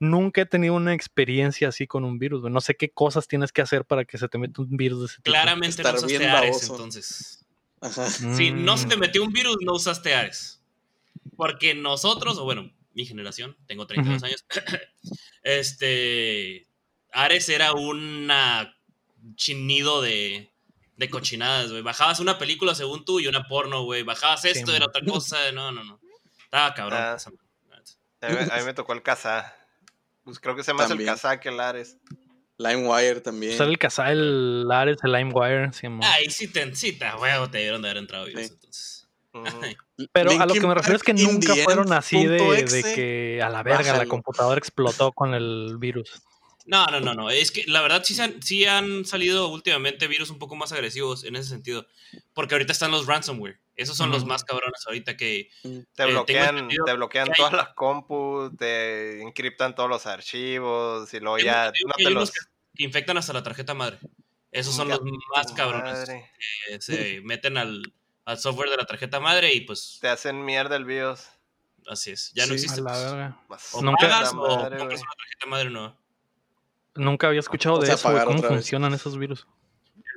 Nunca 0.00 0.42
he 0.42 0.46
tenido 0.46 0.74
una 0.74 0.94
experiencia 0.94 1.68
así 1.68 1.86
con 1.86 2.04
un 2.04 2.18
virus, 2.18 2.40
güey. 2.42 2.52
No 2.52 2.60
sé 2.60 2.76
qué 2.76 2.90
cosas 2.90 3.26
tienes 3.26 3.50
que 3.52 3.62
hacer 3.62 3.84
para 3.84 4.04
que 4.04 4.16
se 4.18 4.28
te 4.28 4.38
meta 4.38 4.62
un 4.62 4.76
virus 4.76 5.00
de 5.00 5.06
ese 5.06 5.16
tipo. 5.16 5.30
Claramente 5.32 5.82
no 5.82 5.88
Estar 5.88 5.94
usaste 5.96 6.18
bien 6.18 6.30
Ares, 6.30 6.50
baboso. 6.52 6.74
entonces. 6.74 7.44
Ajá. 7.80 8.08
Si 8.08 8.50
no 8.52 8.76
se 8.76 8.86
te 8.86 8.96
Mm. 8.96 9.00
metió 9.00 9.22
un 9.24 9.32
virus, 9.32 9.56
no 9.62 9.72
usaste 9.74 10.14
Ares. 10.14 10.60
Porque 11.36 11.74
nosotros, 11.74 12.38
o 12.38 12.44
bueno, 12.44 12.70
mi 12.94 13.06
generación, 13.06 13.56
tengo 13.66 13.86
32 13.86 14.18
Ujú. 14.22 14.26
años, 14.26 14.44
este, 15.42 16.66
Ares 17.12 17.48
era 17.48 17.72
una 17.72 18.74
chinido 19.34 20.00
de, 20.02 20.50
de 20.96 21.10
cochinadas, 21.10 21.70
güey. 21.70 21.82
Bajabas 21.82 22.20
una 22.20 22.38
película 22.38 22.74
según 22.74 23.04
tú 23.04 23.18
y 23.20 23.26
una 23.26 23.46
porno, 23.48 23.82
güey. 23.84 24.02
Bajabas 24.02 24.42
Sí, 24.42 24.48
esto, 24.50 24.70
era 24.74 24.86
man. 24.86 24.88
otra 24.90 25.02
cosa, 25.12 25.52
no, 25.52 25.72
no, 25.72 25.82
no. 25.84 26.00
Estaba 26.44 26.74
cabrón. 26.74 26.98
Ah. 27.00 27.16
A 28.20 28.28
mí, 28.30 28.36
a 28.50 28.56
mí 28.58 28.62
me 28.64 28.74
tocó 28.74 28.92
el 28.94 29.02
Kazaa. 29.02 29.54
Pues 30.28 30.40
creo 30.40 30.54
que 30.54 30.62
se 30.62 30.74
más 30.74 30.90
el. 30.90 31.02
Kazaa 31.06 31.40
que 31.40 31.48
el 31.48 31.58
Ares. 31.58 31.96
LimeWire 32.58 33.22
también. 33.22 33.56
Pues 33.56 33.66
el 33.66 33.78
Kazaa, 33.78 34.12
el 34.12 34.70
Ares, 34.70 34.98
el 35.02 35.12
LimeWire, 35.12 35.72
sí. 35.72 35.86
Ahí 36.02 36.28
sí 36.28 36.48
te, 36.48 36.74
sí 36.74 36.92
te, 36.92 37.06
huevo, 37.14 37.48
te 37.48 37.56
dieron 37.56 37.80
de 37.80 37.88
haber 37.88 38.02
entrado 38.02 38.26
virus, 38.26 38.42
Sí. 38.48 38.52
entonces. 38.52 39.08
Pero 40.12 40.32
a 40.32 40.44
lo 40.44 40.52
que 40.52 40.66
me 40.66 40.74
refiero 40.74 40.96
es 40.96 41.02
que 41.02 41.14
nunca 41.14 41.54
the 41.54 41.64
fueron 41.64 41.94
así 41.94 42.26
de, 42.26 42.36
de 42.62 42.94
que 42.94 43.40
a 43.42 43.48
la 43.48 43.62
verga 43.62 43.96
la 43.96 44.04
computadora 44.04 44.58
explotó 44.58 45.12
con 45.12 45.32
el 45.32 45.76
virus. 45.78 46.20
No, 46.66 46.84
no, 46.88 47.00
no, 47.00 47.14
no. 47.14 47.30
Es 47.30 47.50
que 47.50 47.64
la 47.66 47.80
verdad 47.80 48.02
sí, 48.04 48.12
se 48.14 48.24
han, 48.24 48.42
sí 48.42 48.66
han 48.66 49.06
salido 49.06 49.48
últimamente 49.48 50.08
virus 50.08 50.28
un 50.28 50.38
poco 50.38 50.56
más 50.56 50.72
agresivos 50.72 51.24
en 51.24 51.36
ese 51.36 51.48
sentido. 51.48 51.86
Porque 52.34 52.54
ahorita 52.54 52.72
están 52.72 52.90
los 52.90 53.06
ransomware. 53.06 53.58
Esos 53.78 53.96
son 53.96 54.10
los 54.10 54.24
más 54.26 54.42
cabrones 54.44 54.84
ahorita 54.86 55.16
que... 55.16 55.48
Te 55.94 56.02
Eh, 56.02 56.06
bloquean, 56.06 56.68
te 56.84 56.92
bloquean 56.94 57.28
hay- 57.28 57.34
todas 57.36 57.52
las 57.52 57.68
compus, 57.74 58.54
te 58.56 59.22
encriptan 59.22 59.74
todos 59.74 59.88
los 59.88 60.04
archivos 60.06 61.14
y 61.14 61.20
luego 61.20 61.38
ya 61.38 61.72
no 61.86 61.94
te 61.96 62.10
los... 62.10 62.32
que 62.74 62.84
infectan 62.84 63.16
hasta 63.18 63.32
la 63.32 63.42
tarjeta 63.44 63.74
madre. 63.74 63.98
Esos 64.50 64.74
son 64.74 64.88
los 64.88 65.00
más 65.36 65.52
cabrones. 65.52 65.92
madre. 65.92 66.30
que 66.68 66.80
se 66.82 67.20
meten 67.22 67.56
al, 67.56 67.94
al 68.24 68.38
software 68.38 68.68
de 68.70 68.76
la 68.78 68.84
tarjeta 68.84 69.20
madre 69.20 69.54
y 69.54 69.60
pues 69.60 69.98
Te 70.00 70.08
hacen 70.08 70.44
mierda 70.44 70.74
el 70.74 70.84
BIOS. 70.84 71.28
así 71.86 72.10
es. 72.10 72.32
Ya 72.34 72.44
no 72.46 72.54
Sí, 72.54 72.64
existe. 72.64 72.80
A 72.80 72.82
la 72.82 73.40
pues. 73.46 73.68
O 73.74 73.80
Nunca- 73.82 74.08
pagas 74.08 74.30
puta 74.34 74.42
o 74.42 74.56
madre, 74.56 74.78
compras 74.78 75.00
una 75.02 75.12
tarjeta 75.16 75.46
madre 75.46 75.70
nueva. 75.70 75.96
Nunca 76.96 77.28
había 77.28 77.38
escuchado 77.40 77.76
O 77.76 77.78
de 77.80 77.86
sea, 77.86 77.94
eso, 77.94 78.24
¿Cómo 78.24 78.42
funcionan 78.42 78.92
esos 78.92 79.16
virus? 79.16 79.46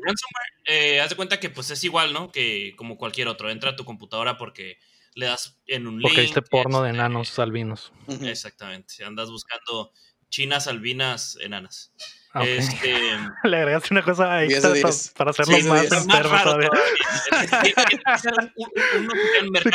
Ransomware, 0.02 0.52
eh, 0.66 1.02
haz 1.02 1.10
de 1.10 1.16
cuenta 1.16 1.40
que 1.40 1.50
pues 1.50 1.70
es 1.72 1.84
igual, 1.84 2.14
¿no? 2.14 2.32
Que 2.32 2.74
como 2.76 2.98
cualquier 2.98 3.28
otro. 3.28 3.50
Entra 3.50 3.72
a 3.72 3.76
tu 3.76 3.86
computadora 3.86 4.38
porque 4.38 4.78
le 5.14 5.26
das 5.26 5.60
en 5.68 5.88
un 5.88 6.02
Porque 6.02 6.18
link. 6.18 6.26
viste 6.36 6.42
porno 6.42 6.82
de 6.82 6.90
este, 6.90 7.00
enanos 7.00 7.40
albinos. 7.40 7.92
Exactamente. 8.22 9.04
Andas 9.04 9.30
buscando 9.30 9.92
chinas 10.32 10.66
albinas 10.66 11.38
enanas. 11.42 11.92
Ah. 12.34 12.44
Este. 12.48 12.96
Le 13.44 13.58
agregaste 13.58 13.90
una 13.94 14.04
cosa 14.04 14.40
diez. 14.40 14.64
para 15.18 15.32
hacerlo 15.32 15.58
más. 15.60 15.64
Más 15.66 15.84
enfermo 15.92 16.14
raro 16.30 16.44
todavía. 16.44 16.70
todavía. 16.70 17.74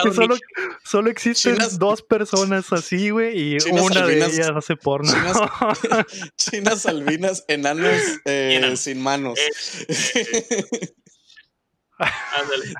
Que 0.02 0.10
solo, 0.14 0.36
solo 0.82 1.10
existen 1.10 1.56
Chinas- 1.56 1.76
dos 1.78 2.00
personas 2.02 2.72
así, 2.72 3.10
güey, 3.10 3.38
y 3.56 3.58
una 3.70 4.06
de 4.06 4.16
ellas 4.24 4.50
hace 4.56 4.74
porno. 4.76 5.12
Chinas- 5.12 6.32
Chinas 6.36 6.86
albinas 6.86 7.44
enanos 7.46 7.92
eh, 8.24 8.54
Enanos. 8.56 8.80
sin 8.80 9.02
manos. 9.02 9.38
Eh, 9.38 10.94
Ándale. 11.98 12.74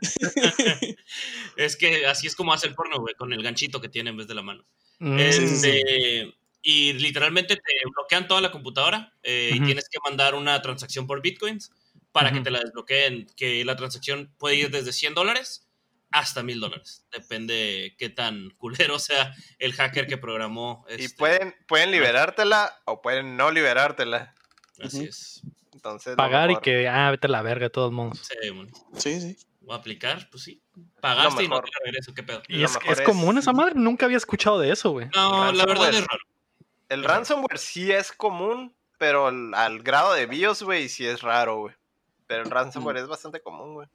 es 1.57 1.77
que 1.77 2.07
así 2.07 2.27
es 2.27 2.35
como 2.37 2.53
hace 2.53 2.67
el 2.67 2.75
porno, 2.75 2.99
güey, 3.01 3.15
con 3.15 3.33
el 3.33 3.43
ganchito 3.43 3.81
que 3.81 3.89
tiene 3.89 4.11
en 4.11 4.17
vez 4.19 4.27
de 4.27 4.35
la 4.35 4.43
mano. 4.43 4.65
Mm, 4.99 5.19
Este, 5.19 6.35
y 6.69 6.95
literalmente 6.95 7.55
te 7.55 7.73
bloquean 7.95 8.27
toda 8.27 8.41
la 8.41 8.51
computadora 8.51 9.15
eh, 9.23 9.53
y 9.55 9.61
tienes 9.61 9.89
que 9.89 10.01
mandar 10.05 10.35
una 10.35 10.61
transacción 10.63 11.07
por 11.07 11.23
bitcoins 11.23 11.71
para 12.11 12.33
que 12.33 12.41
te 12.41 12.51
la 12.51 12.59
desbloqueen, 12.59 13.29
que 13.37 13.65
la 13.65 13.77
transacción 13.77 14.35
puede 14.37 14.57
ir 14.57 14.71
desde 14.73 14.93
100 14.93 15.15
dólares 15.15 15.69
hasta 16.11 16.43
1000 16.43 16.59
dólares. 16.59 17.07
Depende 17.13 17.95
qué 17.99 18.09
tan 18.09 18.51
culero 18.59 18.99
sea 18.99 19.33
el 19.61 19.75
hacker 19.75 20.09
que 20.09 20.19
programó. 20.19 20.85
Y 20.89 21.05
este, 21.05 21.17
pueden, 21.17 21.55
pueden 21.69 21.93
liberártela 21.93 22.81
o 22.85 23.01
pueden 23.01 23.37
no 23.37 23.53
liberártela. 23.53 24.35
Así 24.83 25.05
es. 25.05 25.43
Entonces, 25.73 26.17
Pagar 26.17 26.51
y 26.51 26.57
que, 26.57 26.89
ah, 26.89 27.13
vete 27.13 27.29
a 27.29 27.31
la 27.31 27.43
verga 27.43 27.67
de 27.67 27.71
todos 27.71 27.93
modos. 27.93 28.19
Sí, 28.27 28.51
bueno. 28.51 28.73
Sí, 28.99 29.21
sí. 29.21 29.37
A 29.71 29.77
aplicar, 29.77 30.29
pues 30.33 30.43
sí. 30.43 30.61
Pagaste 31.01 31.45
y 31.45 31.49
no 31.49 31.61
te 31.61 31.71
la 31.71 31.79
regreso, 31.85 32.13
¿qué 32.13 32.25
pedo? 32.25 32.43
Y 32.49 32.65
es, 32.65 32.75
mejor 32.75 32.93
es 32.93 32.99
es- 32.99 33.07
común 33.07 33.39
esa 33.39 33.53
madre, 33.53 33.75
nunca 33.77 34.07
había 34.07 34.17
escuchado 34.17 34.59
de 34.59 34.73
eso, 34.73 34.91
güey. 34.91 35.09
No, 35.15 35.53
la 35.53 35.65
verdad 35.65 35.91
es 35.91 36.01
raro. 36.01 36.23
El 36.89 37.05
Ajá. 37.05 37.15
ransomware 37.17 37.59
sí 37.59 37.91
es 37.93 38.13
común, 38.13 38.75
pero 38.99 39.27
al, 39.29 39.53
al 39.55 39.83
grado 39.83 40.13
de 40.15 40.27
BIOS, 40.27 40.63
güey, 40.63 40.89
sí 40.89 41.07
es 41.07 41.23
raro, 41.23 41.57
güey. 41.61 41.75
Pero 42.27 42.43
el 42.45 42.51
ransomware 42.51 42.97
es 42.99 43.07
bastante 43.09 43.41
común, 43.41 43.75
güey. 43.75 43.89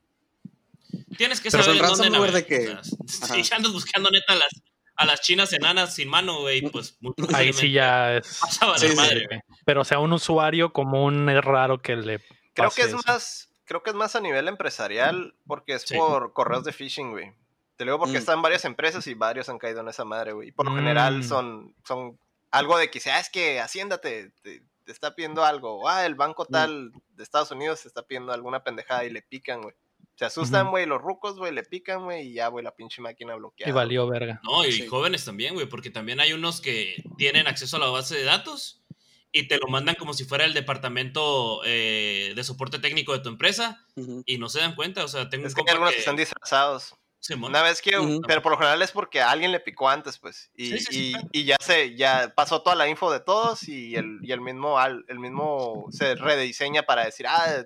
Tienes 1.17 1.39
que 1.41 1.49
Pero 1.51 1.63
saber 1.63 1.77
en 1.81 1.87
dónde 1.87 2.03
ransomware 2.03 2.31
navegar, 2.33 2.33
de 2.33 2.45
que- 2.45 3.07
si 3.07 3.43
ya 3.43 3.55
andas 3.55 3.71
buscando 3.71 4.09
neta 4.09 4.33
a 4.33 4.35
las, 4.35 4.61
a 4.95 5.05
las 5.05 5.21
chinas 5.21 5.53
enanas 5.53 5.93
sin 5.95 6.09
mano, 6.09 6.41
güey, 6.41 6.61
pues 6.69 6.97
muy 7.01 7.13
Ahí 7.33 7.53
sí 7.53 7.71
ya 7.71 8.17
es. 8.17 8.39
vas 8.41 8.61
a 8.61 8.65
valer 8.67 8.79
Sí, 8.79 8.87
sí, 8.89 8.95
madre. 8.95 9.43
Pero 9.65 9.81
o 9.81 9.85
sea, 9.85 9.99
un 9.99 10.13
usuario 10.13 10.73
común 10.73 11.29
es 11.29 11.43
raro 11.43 11.81
que 11.81 11.95
le. 11.95 12.19
Creo 12.53 12.67
pase 12.69 12.81
que 12.81 12.87
es 12.87 12.93
eso. 12.93 12.99
más, 13.07 13.49
creo 13.65 13.83
que 13.83 13.91
es 13.91 13.95
más 13.95 14.15
a 14.15 14.19
nivel 14.21 14.47
empresarial, 14.47 15.33
porque 15.47 15.73
es 15.75 15.83
Sí. 15.83 15.95
por 15.95 16.33
correos 16.33 16.63
de 16.65 16.73
phishing, 16.73 17.11
güey. 17.11 17.31
Te 17.77 17.85
lo 17.85 17.91
digo 17.93 17.99
porque 17.99 18.17
Mm. 18.17 18.21
están 18.21 18.41
varias 18.41 18.65
empresas 18.65 19.07
y 19.07 19.13
varios 19.13 19.47
han 19.49 19.57
caído 19.59 19.79
en 19.81 19.87
esa 19.87 20.03
madre, 20.05 20.33
güey. 20.33 20.49
Y 20.49 20.51
por 20.51 20.65
lo 20.65 20.71
Mm. 20.73 20.75
general 20.77 21.23
son, 21.23 21.73
son 21.85 22.17
algo 22.51 22.77
de 22.77 22.89
que, 22.91 23.01
ah, 23.09 23.19
es 23.19 23.29
que 23.29 23.59
Hacienda 23.59 23.99
te, 23.99 24.29
te- 24.41 24.61
te 24.83 24.91
está 24.91 25.15
pidiendo 25.15 25.43
algo. 25.45 25.79
o, 25.81 25.87
Ah, 25.87 26.05
el 26.05 26.15
banco 26.15 26.45
tal 26.45 26.91
de 27.15 27.23
Estados 27.23 27.51
Unidos 27.51 27.81
te 27.81 27.87
está 27.87 28.03
pidiendo 28.05 28.31
alguna 28.33 28.63
pendejada 28.63 29.05
y 29.05 29.09
le 29.09 29.21
pican, 29.21 29.61
güey. 29.61 29.75
Se 30.15 30.25
asustan, 30.25 30.69
güey, 30.69 30.85
los 30.85 31.01
rucos, 31.01 31.37
güey, 31.37 31.51
le 31.51 31.63
pican, 31.63 32.03
güey, 32.03 32.27
y 32.27 32.33
ya, 32.33 32.47
güey, 32.49 32.63
la 32.63 32.75
pinche 32.75 33.01
máquina 33.01 33.33
bloqueada. 33.35 33.69
Y 33.69 33.73
valió 33.73 34.05
verga. 34.07 34.39
No, 34.43 34.63
y 34.65 34.71
Sí. 34.71 34.87
jóvenes 34.87 35.25
también, 35.25 35.53
güey, 35.55 35.67
porque 35.67 35.89
también 35.89 36.19
hay 36.19 36.33
unos 36.33 36.61
que 36.61 37.03
tienen 37.17 37.47
acceso 37.47 37.77
a 37.77 37.79
la 37.79 37.87
base 37.87 38.15
de 38.17 38.23
datos 38.23 38.83
y 39.31 39.47
te 39.47 39.57
lo 39.57 39.67
mandan 39.67 39.95
como 39.95 40.13
si 40.13 40.25
fuera 40.25 40.45
el 40.45 40.53
departamento 40.53 41.61
eh, 41.65 42.33
de 42.35 42.43
soporte 42.43 42.77
técnico 42.79 43.13
de 43.13 43.19
tu 43.19 43.29
empresa 43.29 43.83
y 44.25 44.37
no 44.37 44.49
se 44.49 44.59
dan 44.59 44.75
cuenta, 44.75 45.03
o 45.05 45.07
sea, 45.07 45.29
tengo 45.29 45.47
Es 45.47 45.55
un 45.55 45.63
que 45.63 45.71
hay 45.71 45.73
algunos 45.73 45.91
que... 45.91 45.95
que 45.95 45.99
están 46.01 46.17
disfrazados. 46.17 46.93
Simón. 47.21 47.51
Una 47.51 47.61
vez 47.61 47.81
que, 47.81 47.91
pero 48.27 48.41
por 48.41 48.51
lo 48.51 48.57
general 48.57 48.81
es 48.81 48.91
porque 48.91 49.21
a 49.21 49.29
alguien 49.31 49.51
le 49.51 49.59
picó 49.59 49.87
antes, 49.87 50.17
pues. 50.17 50.49
Y, 50.55 50.71
Sí, 50.71 50.77
sí, 50.79 50.85
sí, 50.85 51.07
y- 51.09 51.11
claro. 51.13 51.27
y 51.31 51.43
ya 51.45 51.55
se, 51.61 51.95
ya 51.95 52.33
pasó 52.35 52.61
toda 52.63 52.75
la 52.75 52.87
info 52.89 53.11
de 53.11 53.19
todos 53.19 53.67
y 53.69 53.95
el, 53.95 54.17
y 54.23 54.31
el 54.31 54.41
mismo, 54.41 54.79
al- 54.79 55.05
el 55.07 55.19
mismo 55.19 55.85
se 55.91 56.15
rediseña 56.15 56.83
para 56.83 57.05
decir, 57.05 57.27
ah, 57.27 57.63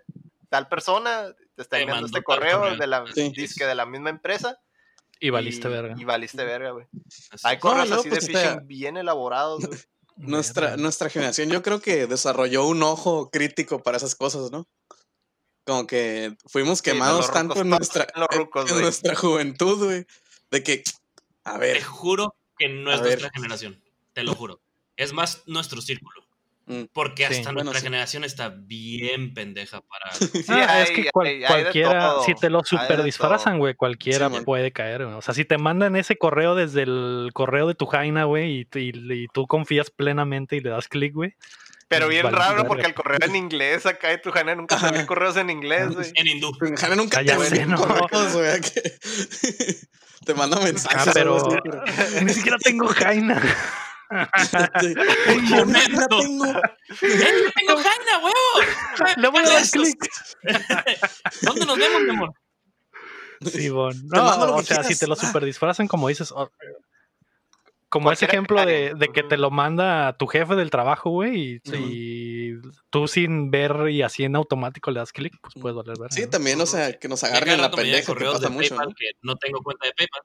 tal 0.50 0.68
persona 0.68 1.34
te 1.56 1.62
está 1.62 1.80
enviando 1.80 2.06
este 2.06 2.22
correo 2.22 2.60
correo. 2.60 2.78
de 2.78 2.86
la 2.88 3.06
Sí. 3.14 3.30
disque 3.30 3.66
de 3.66 3.76
la 3.76 3.86
misma 3.86 4.10
empresa. 4.10 4.60
Y 5.22 5.30
valiste 5.30 5.70
y, 5.70 5.72
verga. 5.72 5.96
Y 5.98 6.04
valiste 6.04 6.44
verga, 6.44 6.72
güey. 6.72 6.86
Hay 7.44 7.58
correos 7.58 7.90
así 7.94 8.10
pues, 8.10 8.28
de 8.28 8.34
está- 8.34 8.50
phishing 8.56 8.68
bien 8.68 8.98
elaborados, 8.98 9.66
güey. 9.66 9.80
Nuestra, 10.18 10.78
nuestra 10.78 11.10
generación 11.10 11.50
yo 11.50 11.62
creo 11.62 11.82
que 11.82 12.08
desarrolló 12.08 12.66
un 12.68 12.84
ojo 12.84 13.30
crítico 13.32 13.84
para 13.84 13.98
esas 13.98 14.16
cosas, 14.16 14.52
¿no? 14.52 14.68
Como 15.66 15.88
que 15.88 16.36
fuimos 16.46 16.80
Sí, 16.80 16.84
no, 16.90 16.94
quemados 16.94 17.32
tanto 17.32 17.56
rucos, 17.56 17.62
en 17.64 17.70
nuestra, 17.72 18.08
los 18.16 18.28
en- 18.32 18.38
rucos, 18.38 18.66
en 18.66 18.72
güey. 18.72 18.84
nuestra 18.84 19.16
juventud, 19.16 19.84
güey. 19.86 20.06
De 20.52 20.64
que, 20.64 20.84
a 21.44 21.54
Te 21.54 21.60
ver, 21.60 21.84
juro 21.84 22.36
que 22.58 22.70
no 22.70 22.92
es 22.94 23.02
ver. 23.02 23.10
nuestra 23.20 23.32
generación, 23.34 23.82
te 24.14 24.24
lo 24.24 24.34
juro. 24.36 24.62
es 24.98 25.12
más 25.12 25.44
nuestro 25.48 25.82
círculo. 25.82 26.24
Mm. 26.68 26.86
Porque 26.94 27.28
Sí, 27.28 27.34
hasta 27.36 27.52
bueno, 27.52 27.66
nuestra 27.66 27.82
sí. 27.82 27.86
generación 27.86 28.24
está 28.24 28.50
bien 28.50 29.34
pendeja 29.36 29.82
para. 29.82 30.12
Sí, 30.20 30.44
Ah, 30.48 30.82
es 30.82 30.90
que 30.92 31.12
cual- 31.12 31.28
hay- 31.28 31.34
hay 31.34 31.40
de 31.42 31.48
cualquiera, 31.64 32.14
si 32.26 32.34
te 32.34 32.50
lo 32.50 32.64
super 32.64 33.04
disfrazan, 33.04 33.60
güey, 33.60 33.76
cualquiera 33.76 34.30
puede 34.30 34.72
caer, 34.72 35.04
güey. 35.06 35.16
O 35.16 35.22
sea, 35.22 35.34
si 35.36 35.46
te 35.46 35.58
mandan 35.60 35.96
ese 35.96 36.18
correo 36.18 36.56
desde 36.56 36.84
el 36.84 37.30
correo 37.34 37.68
de 37.68 37.76
tu 37.76 37.86
Jaina, 37.86 38.24
güey, 38.24 38.62
y, 38.74 38.80
y- 38.80 39.14
y 39.24 39.28
tú 39.28 39.46
confías 39.46 39.92
plenamente 39.92 40.56
y 40.56 40.62
le 40.62 40.70
das 40.72 40.88
clic, 40.88 41.14
güey. 41.14 41.36
Pero 41.88 42.08
bien 42.08 42.24
Vale, 42.24 42.38
raro 42.38 42.66
porque 42.66 42.88
el 42.88 42.94
correo 42.96 43.20
en 43.22 43.36
inglés 43.36 43.86
acá 43.86 44.12
y 44.12 44.20
tu 44.22 44.32
Jana 44.32 44.56
nunca 44.56 44.80
sabía 44.80 45.06
correos 45.06 45.38
en 45.38 45.50
inglés, 45.52 45.94
güey. 45.94 46.12
En 46.16 46.28
hindú. 46.28 46.52
En 46.62 46.76
Jana 46.76 46.96
nunca 46.96 47.20
Ah, 47.20 47.22
ya 47.22 47.38
te 47.38 47.46
sé, 47.46 47.66
¿no? 47.66 47.78
correos, 47.78 48.34
güey, 48.34 48.60
Te 50.26 50.34
manda 50.34 50.60
mensajes. 50.60 51.08
Ah, 51.08 51.12
pero 51.14 51.36
algo 51.36 51.48
así, 51.52 51.60
pero- 51.64 51.84
ni 52.26 52.34
siquiera 52.34 52.58
tengo 52.58 52.88
Jaina. 52.88 53.42
Un 54.10 55.48
Yo 55.48 55.66
la 55.66 56.08
tengo. 56.08 56.46
¡Eh, 56.46 56.62
yo 57.00 57.52
tengo 57.56 57.82
Jaina, 57.82 58.18
huevo! 58.24 59.16
Le 59.18 59.28
voy 59.30 59.44
a 59.44 59.50
dar 59.50 59.70
clic. 59.70 60.08
¿Dónde 61.42 61.66
nos 61.66 61.78
vemos, 61.78 62.02
mi 62.02 62.10
amor? 62.12 62.34
Sí, 63.52 63.70
bon. 63.70 63.96
No, 64.08 64.56
o 64.56 64.64
sea, 64.64 64.84
si 64.84 64.98
te 64.98 65.08
lo 65.08 65.14
Ah. 65.14 65.18
super 65.18 65.44
disfrazan, 65.46 65.88
como 65.88 66.08
dices, 66.08 66.32
como 67.96 68.12
ese 68.12 68.26
ejemplo 68.26 68.66
de, 68.66 68.94
que 69.14 69.24
te 69.24 69.38
lo 69.38 69.52
manda 69.52 70.18
tu 70.18 70.28
jefe 70.28 70.56
del 70.56 70.70
trabajo, 70.70 71.12
güey, 71.12 71.62
y, 71.64 72.56
tú 72.90 73.08
sin 73.08 73.52
ver 73.52 73.90
y 73.90 74.02
así 74.02 74.26
en 74.26 74.36
automático 74.36 74.92
le 74.92 75.00
das 75.00 75.14
clic, 75.14 75.34
pues 75.40 75.54
puedes 75.62 75.78
valer 75.78 75.98
ver. 75.98 76.12
Sí, 76.12 76.30
también, 76.30 76.60
o 76.60 76.66
sea, 76.66 76.92
que 77.00 77.08
nos 77.08 77.24
agarren 77.24 77.54
en 77.54 77.62
la 77.62 77.72
pendeja, 77.72 78.02
que 78.02 78.06
correos 78.06 78.34
pasa 78.34 78.50
de 78.50 78.54
mucho, 78.54 78.76
PayPal 78.76 78.90
¿no? 78.90 78.96
que 78.96 79.12
no 79.22 79.36
tengo 79.38 79.64
cuenta 79.64 79.88
de 79.88 79.94
PayPal. 79.94 80.22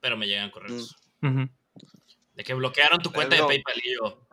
Pero 0.00 0.16
me 0.16 0.26
llegan 0.26 0.50
correos. 0.50 0.96
De 1.20 2.44
que 2.44 2.54
bloquearon 2.54 2.98
tu 3.00 3.12
cuenta 3.12 3.36
de. 3.36 3.42
PayPal 3.42 3.82
y 3.84 3.94
yo. 3.94 4.26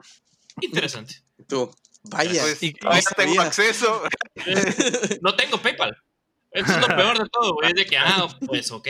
Interesante. 0.61 1.15
Tú, 1.49 1.69
vaya. 2.03 2.43
Pues 2.43 2.63
y- 2.63 2.67
y 2.67 3.15
tengo 3.17 3.41
acceso. 3.41 4.03
No 5.21 5.35
tengo 5.35 5.57
PayPal. 5.57 5.97
Eso 6.51 6.71
es 6.79 6.87
lo 6.87 6.95
peor 6.95 7.17
de 7.21 7.27
todo, 7.29 7.55
güey. 7.55 7.71
Es 7.71 7.75
de 7.75 7.85
que, 7.85 7.97
ah, 7.97 8.29
pues 8.47 8.71
ok. 8.71 8.87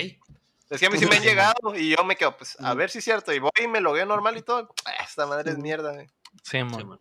Es 0.69 0.79
que 0.79 0.87
a 0.87 0.89
mí 0.89 0.97
sí 0.97 1.05
me 1.05 1.17
han 1.17 1.23
llegado 1.23 1.75
y 1.75 1.95
yo 1.95 2.03
me 2.03 2.15
quedo, 2.15 2.35
pues, 2.37 2.57
a 2.59 2.73
ver 2.73 2.89
si 2.89 2.97
es 2.97 3.03
cierto. 3.03 3.31
Y 3.33 3.39
voy 3.39 3.51
y 3.63 3.67
me 3.67 3.81
logueo 3.81 4.05
normal 4.05 4.35
y 4.37 4.41
todo. 4.41 4.73
Ah, 4.85 5.03
Esta 5.03 5.25
madre 5.27 5.51
es 5.51 5.57
mierda, 5.57 5.93
güey. 5.93 6.07
Sí, 6.43 6.63
man. 6.63 6.99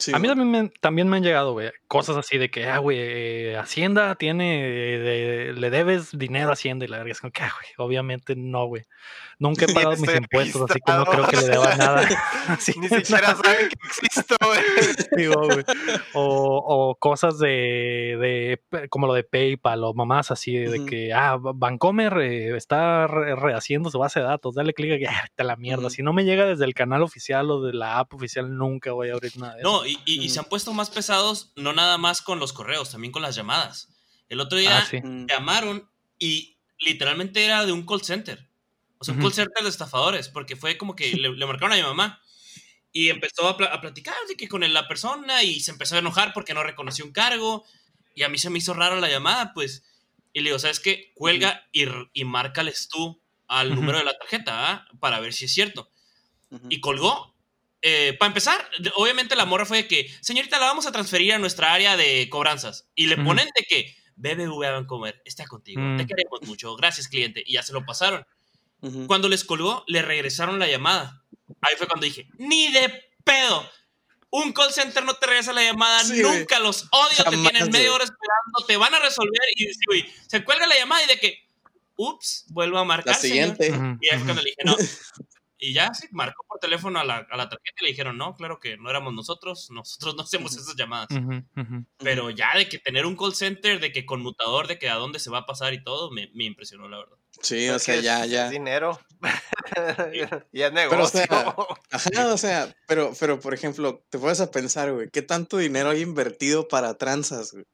Sí, 0.00 0.12
A 0.14 0.18
mí 0.18 0.28
también 0.28 0.50
me, 0.50 0.68
también 0.80 1.08
me 1.08 1.16
han 1.16 1.22
llegado, 1.22 1.52
güey, 1.52 1.70
cosas 1.88 2.16
así 2.16 2.38
de 2.38 2.50
que, 2.50 2.66
ah, 2.66 2.78
güey, 2.78 2.98
eh, 3.00 3.56
Hacienda 3.56 4.14
tiene, 4.16 4.64
eh, 4.64 4.98
de- 4.98 5.52
le 5.54 5.70
debes 5.70 6.16
dinero 6.16 6.50
a 6.50 6.52
Hacienda 6.54 6.84
y 6.84 6.88
la 6.88 6.98
verga 6.98 7.12
es 7.12 7.20
como 7.20 7.32
que, 7.32 7.42
ah, 7.42 7.52
güey, 7.54 7.68
obviamente 7.88 8.34
no, 8.36 8.66
güey. 8.66 8.84
Nunca 9.38 9.66
he 9.66 9.68
pagado 9.74 9.96
mis 9.96 10.14
impuestos, 10.14 10.70
así 10.70 10.80
que 10.84 10.92
no 10.92 11.04
creo 11.04 11.26
que 11.28 11.36
le 11.36 11.48
deba 11.48 11.74
nada. 11.76 12.08
Ni 12.76 12.88
siquiera 12.88 13.34
saben 13.34 13.68
que 13.68 13.76
existo, 13.86 14.36
güey. 14.42 15.64
O, 16.14 16.62
o 16.66 16.94
cosas 16.96 17.38
de, 17.38 18.58
de, 18.70 18.88
como 18.88 19.06
lo 19.06 19.14
de 19.14 19.24
PayPal 19.24 19.84
o 19.84 19.94
mamás 19.94 20.30
así 20.30 20.56
de 20.56 20.84
que, 20.86 21.12
ah, 21.12 21.36
Bancomer 21.40 22.16
eh, 22.18 22.56
está 22.56 23.06
re- 23.06 23.36
rehaciendo 23.36 23.90
su 23.90 23.98
base 23.98 24.20
de 24.20 24.26
datos, 24.26 24.54
dale 24.54 24.72
clic 24.72 24.92
aquí, 24.92 25.04
ah, 25.06 25.28
la 25.42 25.56
mierda. 25.56 25.90
Si 25.90 26.02
no 26.02 26.12
me 26.12 26.24
llega 26.24 26.46
desde 26.46 26.64
el 26.64 26.74
canal 26.74 27.02
oficial 27.02 27.50
o 27.50 27.60
de 27.62 27.72
la 27.74 27.98
app 27.98 28.14
oficial, 28.14 28.56
nunca 28.56 28.92
voy 28.92 29.10
a 29.10 29.14
abrir 29.14 29.36
nada 29.38 29.54
de 29.54 29.60
eso. 29.60 29.70
No, 29.70 29.85
y, 29.86 29.92
y- 30.04 30.14
y 30.16 30.18
Ujú. 30.26 30.28
se 30.30 30.38
han 30.40 30.44
puesto 30.46 30.72
más 30.72 30.90
pesados, 30.90 31.52
no 31.56 31.72
nada 31.72 31.98
más 31.98 32.22
con 32.22 32.38
los 32.38 32.52
correos, 32.52 32.90
también 32.90 33.12
con 33.12 33.22
las 33.22 33.34
llamadas. 33.36 33.88
El 34.28 34.40
otro 34.40 34.58
día 34.58 34.78
Ah, 34.78 34.86
sí. 34.90 34.98
Mm. 35.00 35.26
llamaron 35.28 35.88
y 36.18 36.56
literalmente 36.78 37.44
era 37.44 37.64
de 37.64 37.72
un 37.72 37.86
call 37.86 38.02
center. 38.02 38.48
O 38.98 39.04
sea, 39.04 39.12
un 39.14 39.20
Ujú. 39.20 39.28
call 39.28 39.34
center 39.34 39.62
de 39.62 39.68
estafadores, 39.68 40.28
porque 40.28 40.56
fue 40.56 40.76
como 40.78 40.96
que 40.96 41.12
le, 41.16 41.30
le 41.30 41.46
marcaron 41.46 41.72
a 41.72 41.76
mi 41.76 41.82
mamá 41.82 42.20
y 42.92 43.10
empezó 43.10 43.46
a, 43.48 43.56
pla- 43.56 43.66
a 43.68 43.80
platicar 43.80 44.14
de 44.28 44.36
que 44.36 44.48
con 44.48 44.60
la 44.72 44.88
persona 44.88 45.42
y 45.42 45.60
se 45.60 45.70
empezó 45.70 45.96
a 45.96 45.98
enojar 45.98 46.32
porque 46.32 46.54
no 46.54 46.62
reconoció 46.62 47.04
un 47.04 47.12
cargo 47.12 47.64
y 48.14 48.22
a 48.22 48.28
mí 48.30 48.38
se 48.38 48.48
me 48.50 48.58
hizo 48.58 48.72
raro 48.74 48.98
la 49.00 49.08
llamada, 49.10 49.52
pues. 49.54 49.84
Y 50.32 50.40
le 50.40 50.50
digo, 50.50 50.58
¿sabes 50.58 50.80
qué? 50.80 51.12
Cuelga 51.14 51.66
y, 51.72 51.82
r- 51.82 52.10
y 52.14 52.24
márcales 52.24 52.88
tú 52.88 53.20
al 53.48 53.68
Ujú. 53.72 53.76
número 53.80 53.98
de 53.98 54.04
la 54.04 54.18
tarjeta 54.18 54.70
¿ah? 54.72 54.86
para 54.98 55.20
ver 55.20 55.32
si 55.34 55.44
es 55.44 55.52
cierto. 55.54 55.90
Y 56.70 56.80
colgó. 56.80 57.34
Para 58.18 58.28
empezar, 58.28 58.68
obviamente 58.94 59.36
la 59.36 59.44
morra 59.44 59.66
fue 59.66 59.78
de 59.82 59.88
que, 59.88 60.10
señorita, 60.20 60.58
la 60.58 60.66
vamos 60.66 60.86
a 60.86 60.92
transferir 60.92 61.32
a 61.34 61.38
nuestra 61.38 61.72
área 61.72 61.96
de 61.96 62.28
cobranzas. 62.30 62.88
Y 62.94 63.06
le 63.06 63.16
ponen 63.16 63.48
de 63.56 63.62
que, 63.64 63.94
BBVA 64.16 64.70
Bancomer, 64.72 65.20
está 65.24 65.46
contigo, 65.46 65.80
te 65.96 66.04
Mm. 66.04 66.06
queremos 66.06 66.42
mucho, 66.42 66.74
gracias 66.76 67.08
cliente. 67.08 67.42
Y 67.46 67.54
ya 67.54 67.62
se 67.62 67.72
lo 67.72 67.84
pasaron. 67.84 68.26
Ujú. 68.80 69.06
Cuando 69.06 69.28
les 69.28 69.44
colgó, 69.44 69.84
le 69.86 70.02
regresaron 70.02 70.58
la 70.58 70.66
llamada. 70.68 71.22
Ahí 71.60 71.74
fue 71.76 71.86
cuando 71.86 72.04
dije, 72.06 72.26
ni 72.38 72.72
de 72.72 73.04
pedo. 73.24 73.68
Un 74.30 74.52
call 74.52 74.72
center 74.72 75.04
no 75.04 75.14
te 75.14 75.26
regresa 75.26 75.52
la 75.52 75.62
llamada, 75.62 76.02
Sí, 76.02 76.20
güey. 76.22 76.38
nunca 76.40 76.58
los 76.58 76.86
odio, 76.90 77.24
te 77.30 77.36
tienen 77.36 77.70
media 77.70 77.92
hora 77.92 78.04
esperando, 78.04 78.66
te 78.66 78.76
van 78.76 78.94
a 78.94 78.98
resolver 78.98 79.40
y 79.54 79.64
sí, 79.66 79.80
güey, 79.86 80.06
se 80.28 80.42
cuelga 80.44 80.66
la 80.66 80.76
llamada 80.76 81.02
y 81.04 81.06
de 81.08 81.18
que, 81.20 81.46
ups, 81.96 82.44
vuelvo 82.48 82.78
a 82.78 82.84
marcar. 82.84 83.14
La 83.14 83.20
señor". 83.20 83.56
siguiente. 83.56 83.70
Ujú, 83.70 83.98
Y 84.00 84.08
ahí 84.08 84.18
fue 84.18 84.24
cuando 84.24 84.42
le 84.42 84.50
dije, 84.50 84.62
no. 84.64 84.76
Y 85.58 85.72
ya, 85.72 85.94
sí, 85.94 86.06
marcó 86.10 86.44
por 86.46 86.58
teléfono 86.58 86.98
a 86.98 87.04
la, 87.04 87.26
a 87.30 87.36
la 87.36 87.48
tarjeta 87.48 87.76
y 87.80 87.84
le 87.84 87.90
dijeron, 87.90 88.18
no, 88.18 88.34
claro 88.34 88.58
que 88.60 88.76
no 88.76 88.90
éramos 88.90 89.14
nosotros, 89.14 89.70
nosotros 89.70 90.14
no 90.14 90.22
hacemos 90.22 90.54
esas 90.56 90.76
llamadas. 90.76 91.08
Pero 91.98 92.30
ya 92.30 92.56
de 92.56 92.68
que 92.68 92.78
tener 92.78 93.06
un 93.06 93.16
call 93.16 93.34
center, 93.34 93.80
de 93.80 93.90
que 93.90 94.04
conmutador, 94.04 94.66
de 94.66 94.78
que 94.78 94.90
a 94.90 94.96
dónde 94.96 95.18
se 95.18 95.30
va 95.30 95.38
a 95.38 95.46
pasar 95.46 95.72
y 95.72 95.82
todo, 95.82 96.10
me, 96.10 96.30
me 96.34 96.44
impresionó, 96.44 96.88
la 96.88 96.98
verdad. 96.98 97.16
Sí, 97.40 97.68
o 97.68 97.78
sea, 97.78 98.00
ya, 98.00 98.26
ya. 98.26 98.46
Es 98.46 98.50
dinero. 98.50 99.00
y 100.12 100.20
es 100.20 100.30
Pero, 100.30 100.68
o 100.68 100.70
negocio. 100.72 101.20
sea, 101.20 101.56
Ajá, 101.90 102.34
o 102.34 102.38
sea, 102.38 102.76
pero, 102.86 103.12
pero 103.18 103.40
por 103.40 103.54
ejemplo, 103.54 104.04
te 104.10 104.18
puedes 104.18 104.40
a 104.40 104.50
pensar, 104.50 104.92
güey, 104.92 105.10
¿qué 105.10 105.22
tanto 105.22 105.56
dinero 105.58 105.90
hay 105.90 106.02
invertido 106.02 106.68
para 106.68 106.98
tranzas, 106.98 107.52
güey? 107.52 107.64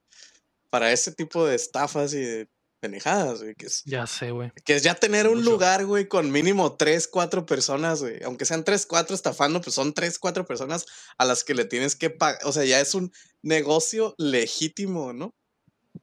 Para 0.69 0.91
ese 0.91 1.13
tipo 1.13 1.45
de 1.45 1.55
estafas 1.55 2.13
y 2.13 2.21
de 2.21 2.49
pendejadas, 2.83 3.41
güey, 3.41 3.55
que 3.55 3.67
es, 3.67 3.81
Ya 3.85 4.05
sé, 4.07 4.31
güey. 4.31 4.51
que 4.65 4.75
es 4.75 4.83
ya 4.83 4.93
tener 4.95 5.29
un 5.29 5.45
lugar, 5.45 5.85
güey, 5.85 6.09
con 6.09 6.29
mínimo 6.31 6.75
tres, 6.75 7.07
cuatro 7.07 7.45
personas, 7.45 8.01
güey. 8.01 8.21
Aunque 8.23 8.43
sean 8.43 8.65
tres, 8.65 8.85
cuatro 8.85 9.15
estafando, 9.15 9.61
pues 9.61 9.73
son 9.73 9.93
tres, 9.93 10.19
cuatro 10.19 10.45
personas 10.45 10.85
a 11.17 11.23
las 11.23 11.45
que 11.45 11.53
le 11.53 11.63
tienes 11.63 11.95
que 11.95 12.09
pagar. 12.09 12.41
O 12.43 12.51
sea, 12.51 12.65
ya 12.65 12.81
es 12.81 12.93
un 12.93 13.13
negocio 13.41 14.15
legítimo, 14.17 15.13
¿no? 15.13 15.33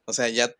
O 0.05 0.13
sea, 0.13 0.27
ya 0.29 0.51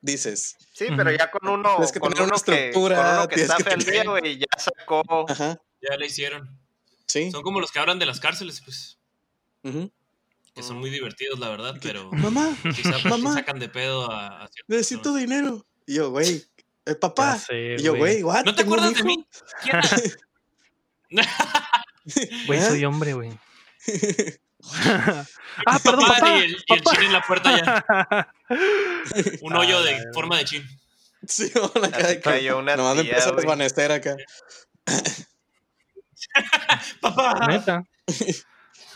dices, 0.00 0.56
Sí, 0.74 0.86
pero 0.96 1.12
ya 1.12 1.30
con 1.30 1.48
uno, 1.48 1.70
Tienes 1.76 1.92
que 1.92 2.00
con 2.00 2.12
tener 2.12 2.24
una 2.24 2.34
uno 2.34 2.42
que, 2.42 2.50
con 2.50 2.54
estructura, 2.58 3.12
uno 3.20 3.28
que 3.28 3.40
está 3.42 3.56
que 3.56 3.64
tener- 3.64 4.08
güey, 4.08 4.38
ya 4.38 4.46
sacó. 4.58 5.04
ajá, 5.28 5.60
Ya 5.80 5.96
le 5.96 6.06
hicieron. 6.06 6.58
sí. 7.06 7.30
Son 7.30 7.42
como 7.42 7.60
los 7.60 7.70
que 7.70 7.78
hablan 7.78 8.00
de 8.00 8.06
las 8.06 8.18
cárceles, 8.18 8.60
pues, 8.64 8.98
ujú. 9.62 9.92
Que 10.54 10.62
son 10.62 10.78
muy 10.78 10.90
divertidos, 10.90 11.38
la 11.38 11.48
verdad, 11.48 11.76
pero 11.82 12.10
Mamá, 12.12 12.54
sí 12.74 12.82
sa- 12.82 12.98
sí 12.98 13.08
Mamá. 13.08 13.32
sacan 13.34 13.58
de 13.58 13.68
pedo 13.68 14.10
a, 14.10 14.44
a 14.44 14.50
necesito 14.68 15.02
personas. 15.14 15.20
dinero. 15.20 15.66
Y 15.86 15.94
yo, 15.94 16.10
güey, 16.10 16.36
eh, 16.36 16.44
Ya 16.86 17.00
papá. 17.00 17.38
sé, 17.38 17.76
Y 17.78 17.82
yo, 17.82 17.94
güey, 17.96 18.22
what? 18.22 18.44
¿No 18.44 18.54
te 18.54 18.62
¿Tengo 18.62 18.74
un 18.74 18.80
acuerdas 18.80 18.98
de 18.98 19.04
mí? 19.04 19.26
Güey, 22.46 22.58
¿Eh? 22.58 22.62
soy 22.62 22.84
hombre, 22.84 23.12
güey. 23.14 23.30
ah, 25.66 25.78
perdón, 25.82 26.06
Papá, 26.06 26.14
papá. 26.20 26.38
Y 26.38 26.42
el, 26.42 26.50
y 26.50 26.72
el 26.74 26.82
papá. 26.82 26.96
chin 26.96 27.06
en 27.06 27.12
la 27.12 27.22
puerta 27.22 27.56
ya. 27.56 27.84
Un 29.42 29.52
Ah, 29.54 29.58
hoyo 29.60 29.80
la 29.80 29.90
de 29.90 30.02
forma 30.12 30.38
de 30.38 30.44
chin. 30.44 30.66
Sí, 31.26 31.50
bueno, 31.54 31.86
acá 31.86 32.20
cayó 32.20 32.58
una 32.58 32.74
nomás 32.76 32.96
me 32.96 33.02
tía, 33.02 33.10
empieza 33.12 33.28
a 33.28 33.32
güey. 33.32 33.42
desvanecer 33.42 33.92
acá. 33.92 34.16
Papá. 37.00 37.46
Neta. 37.46 37.84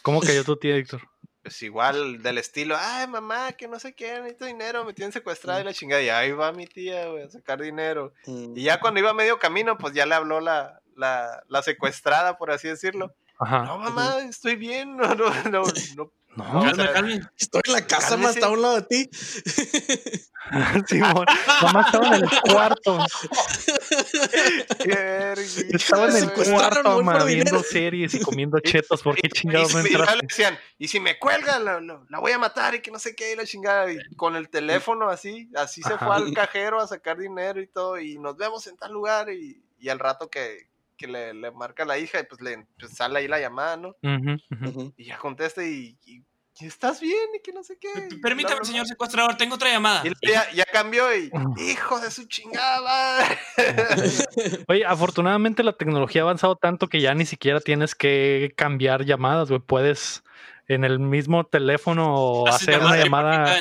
¿Cómo 0.03 0.21
cayó 0.21 0.43
tu 0.45 0.57
tía, 0.57 0.77
Héctor? 0.77 1.03
Pues 1.47 1.63
igual 1.63 2.25
del 2.25 2.39
estilo, 2.39 2.77
ay 2.77 3.07
mamá, 3.07 3.53
que 3.53 3.69
no 3.69 3.79
sé 3.79 3.95
qué, 3.95 4.15
necesito 4.15 4.47
dinero, 4.47 4.85
me 4.85 4.93
tienen 4.93 5.13
secuestrada 5.13 5.61
y 5.61 5.65
la 5.65 5.73
chingada. 5.73 6.03
Y 6.03 6.09
ahí 6.09 6.33
va 6.33 6.51
mi 6.51 6.67
tía, 6.67 7.07
güey, 7.07 7.23
a 7.23 7.31
sacar 7.31 7.63
dinero. 7.63 8.13
Y 8.27 8.65
ya 8.65 8.81
cuando 8.81 8.99
iba 8.99 9.11
a 9.11 9.15
medio 9.15 9.39
camino, 9.39 9.79
pues 9.79 9.95
ya 9.95 10.07
le 10.07 10.17
habló 10.17 10.41
la, 10.41 10.81
la, 10.97 11.45
la 11.47 11.63
secuestrada, 11.63 12.37
por 12.37 12.51
así 12.51 12.67
decirlo. 12.67 13.15
Ajá. 13.39 13.63
No, 13.63 13.79
mamá, 13.79 14.19
estoy 14.29 14.57
bien, 14.57 14.97
no, 14.97 15.15
no, 15.15 15.31
no, 15.49 15.63
no. 15.97 16.13
No, 16.37 16.45
o 16.45 16.63
Calma, 16.65 16.75
sea, 16.85 16.93
calma. 16.93 17.33
Estoy 17.39 17.63
en 17.67 17.73
la 17.73 17.87
casa, 17.87 18.17
más 18.17 18.35
está 18.35 18.47
a 18.47 18.51
un 18.51 18.63
lado 18.63 18.77
de 18.77 18.83
ti. 18.83 19.11
Simón. 20.87 21.27
Mamá 21.63 21.83
estaba 21.87 22.07
en 22.09 22.15
el 22.23 22.31
cuarto. 22.43 22.99
Estaba 25.73 26.09
en 26.11 26.17
el 26.17 26.33
cuarto, 26.33 27.03
ma, 27.03 27.25
viendo 27.25 27.63
series 27.63 28.15
y 28.15 28.21
comiendo 28.21 28.59
chetos. 28.65 29.03
¿Por 29.03 29.17
qué 29.17 29.29
chingados 29.29 29.75
no 29.75 29.81
y, 29.81 29.85
y 29.91 29.95
entraste? 29.95 30.27
decían, 30.27 30.59
y 30.79 30.89
si 30.89 31.01
me 31.01 31.19
cuelga, 31.19 31.59
la, 31.59 31.81
la- 31.81 32.03
la 32.09 32.19
voy 32.21 32.33
a 32.33 32.39
matar 32.39 32.75
y 32.75 32.81
que 32.81 32.91
no 32.91 32.99
sé 32.99 33.15
qué, 33.17 33.33
y 33.33 33.37
la 33.37 33.45
chingada. 33.45 33.91
Y 33.91 33.99
con 34.17 34.37
el 34.37 34.49
teléfono 34.49 35.09
así, 35.09 35.51
así 35.57 35.83
se 35.83 35.97
fue 35.99 36.07
Ajá. 36.09 36.15
al 36.17 36.33
cajero 36.35 36.81
a 36.81 36.87
sacar 36.87 37.19
dinero 37.19 37.61
y 37.61 37.67
todo. 37.67 37.99
Y 37.99 38.19
nos 38.19 38.37
vemos 38.37 38.67
en 38.67 38.77
tal 38.77 38.93
lugar. 38.93 39.31
Y, 39.31 39.63
y 39.79 39.89
al 39.89 39.99
rato 39.99 40.29
que, 40.31 40.69
que 40.97 41.07
le, 41.07 41.35
le 41.35 41.51
marca 41.51 41.85
la 41.85 41.99
hija, 41.99 42.21
y 42.21 42.25
pues 42.25 42.41
le 42.41 42.67
pues 42.79 42.93
sale 42.95 43.19
ahí 43.19 43.29
la 43.29 43.41
llamada, 43.41 43.77
¿no? 43.77 43.97
Y 44.97 45.05
ya 45.05 45.19
contesta 45.19 45.65
y, 45.65 45.99
y, 46.05 46.25
¿estás 46.61 47.01
bien? 47.01 47.29
Y 47.37 47.43
que 47.43 47.53
no 47.53 47.63
sé 47.63 47.79
qué. 47.79 47.89
Permítame, 48.23 48.55
Bla, 48.55 48.61
bla, 48.61 48.65
señor 48.65 48.87
secuestrador, 48.87 49.37
tengo 49.37 49.57
otra 49.57 49.71
llamada. 49.71 50.03
Y 50.07 50.31
ya, 50.31 50.51
ya 50.53 50.65
cambió 50.65 51.15
y, 51.15 51.31
hijo 51.59 52.01
de 52.01 52.11
su 52.11 52.27
chingada. 52.27 53.27
Oye, 54.69 54.85
afortunadamente 54.85 55.63
la 55.63 55.77
tecnología 55.77 56.23
ha 56.23 56.25
avanzado 56.25 56.57
tanto 56.57 56.89
que 56.89 57.01
ya 57.01 57.15
ni 57.15 57.27
siquiera 57.27 57.61
tienes 57.61 57.95
que 57.95 58.53
cambiar 58.57 59.05
llamadas, 59.05 59.49
güey. 59.49 59.61
Puedes 59.61 60.23
en 60.69 60.85
el 60.85 60.99
mismo 60.99 61.45
teléfono 61.45 62.45
hacer 62.47 62.81
una 62.81 62.97
llamada 62.97 63.61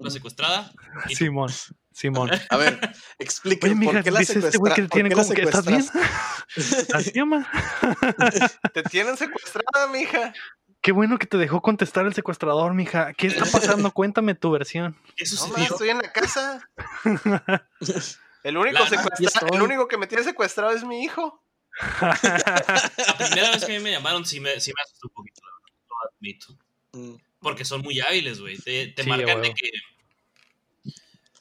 la 0.00 0.10
secuestrada. 0.10 0.72
y. 1.08 1.14
Simón, 1.14 1.50
Simón. 1.98 2.30
A 2.48 2.56
ver, 2.56 2.78
explíqueme 3.18 3.72
Oye, 3.72 3.80
mija, 3.80 3.92
por 3.92 4.04
qué 4.04 4.10
la 4.12 4.20
dice 4.20 4.38
este 4.38 4.56
güey 4.58 4.72
que 4.74 4.82
secuestra- 4.82 4.94
tiene 4.94 5.10
como 5.10 5.30
que 5.34 5.42
estás 5.42 5.66
bien. 5.66 5.84
Así. 6.94 7.12
Te 8.72 8.82
tienen 8.84 9.16
secuestrada, 9.16 9.88
mija. 9.92 10.32
Qué 10.80 10.92
bueno 10.92 11.18
que 11.18 11.26
te 11.26 11.36
dejó 11.38 11.60
contestar 11.60 12.06
el 12.06 12.14
secuestrador, 12.14 12.72
mija. 12.72 13.12
¿Qué 13.14 13.26
está 13.26 13.44
pasando? 13.52 13.90
Cuéntame 13.90 14.36
tu 14.36 14.50
versión. 14.52 14.96
¿Qué 15.16 15.24
No, 15.24 15.56
estoy 15.56 15.88
en 15.90 15.98
la 15.98 16.12
casa. 16.12 16.68
El 18.44 18.56
único, 18.56 18.78
La- 18.78 18.86
secuestra- 18.88 19.14
aquí 19.14 19.24
estoy. 19.26 19.48
el 19.52 19.62
único 19.62 19.88
que 19.88 19.98
me 19.98 20.06
tiene 20.06 20.22
secuestrado 20.22 20.72
es 20.72 20.84
mi 20.84 21.02
hijo. 21.02 21.42
La 22.00 23.16
primera 23.18 23.50
vez 23.50 23.64
que 23.64 23.74
a 23.74 23.78
mí 23.78 23.82
me 23.82 23.90
llamaron 23.90 24.24
sí 24.24 24.38
me, 24.38 24.60
sí 24.60 24.72
me 24.74 24.82
asustó 24.82 25.08
un 25.08 25.14
poquito, 25.14 25.40
la 25.44 25.50
verdad, 25.52 25.76
lo 25.88 25.96
admito. 26.16 26.58
Mm. 26.92 27.16
Porque 27.40 27.64
son 27.64 27.82
muy 27.82 28.00
hábiles, 28.00 28.40
güey. 28.40 28.56
Te, 28.58 28.86
te 28.88 29.02
Sí, 29.02 29.08
marcan 29.08 29.42
de 29.42 29.54
que. 29.54 29.70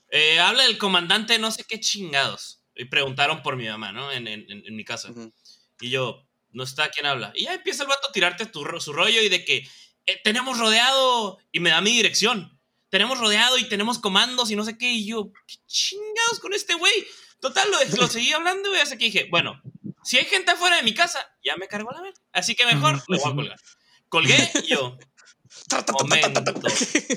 Eh, 0.10 0.40
habla 0.40 0.66
el 0.66 0.78
comandante 0.78 1.38
no 1.40 1.52
sé 1.52 1.64
qué 1.64 1.80
chingados. 1.80 2.62
Y 2.76 2.86
preguntaron 2.86 3.42
por 3.42 3.56
mi 3.58 3.68
mamá, 3.68 3.92
¿no? 3.92 4.12
En, 4.12 4.28
en- 4.28 4.46
en- 4.52 4.64
en 4.66 4.76
mi 4.76 4.84
casa. 4.86 5.10
Y 5.82 5.90
yo, 5.90 6.28
no 6.52 6.64
está 6.64 6.90
quién 6.90 7.06
habla. 7.08 7.32
Y 7.36 7.46
ya 7.46 7.54
empieza 7.54 7.84
el 7.84 7.90
vato 7.90 8.08
a 8.08 8.12
tirarte 8.12 8.46
tu, 8.46 8.64
su 8.80 8.94
rollo 8.94 9.22
y 9.22 9.30
de 9.30 9.44
que 9.44 9.68
"Eh, 10.06 10.22
tenemos 10.24 10.58
rodeado. 10.60 11.40
Y 11.52 11.60
me 11.60 11.72
da 11.72 11.82
mi 11.82 11.92
dirección. 11.92 12.60
Tenemos 12.90 13.20
rodeado 13.20 13.58
y 13.58 13.68
tenemos 13.68 14.00
comandos 14.00 14.50
y 14.52 14.56
no 14.56 14.64
sé 14.64 14.78
qué. 14.78 14.92
Y 14.92 15.08
yo, 15.08 15.32
¿qué 15.48 15.56
chingados 15.66 16.40
con 16.40 16.54
este 16.54 16.76
güey? 16.76 16.94
Total, 17.42 17.68
lo, 17.70 17.78
lo 17.98 18.08
seguí 18.08 18.32
hablando, 18.32 18.70
güey. 18.70 18.82
Hasta 18.82 18.98
que 18.98 19.06
dije, 19.06 19.28
bueno, 19.30 19.62
si 20.04 20.18
hay 20.18 20.26
gente 20.26 20.52
afuera 20.52 20.78
de 20.78 20.84
mi 20.84 20.94
casa, 20.94 21.20
ya 21.44 21.56
me 21.58 21.68
cargó 21.68 21.92
la 21.92 22.02
verga. 22.02 22.20
Así 22.32 22.56
que 22.56 22.66
mejor 22.66 22.94
lo 23.08 23.18
voy 23.18 23.32
a 23.32 23.36
colgar. 23.36 23.60
Colgué 24.10 24.52
y 24.64 24.68
yo. 24.68 24.98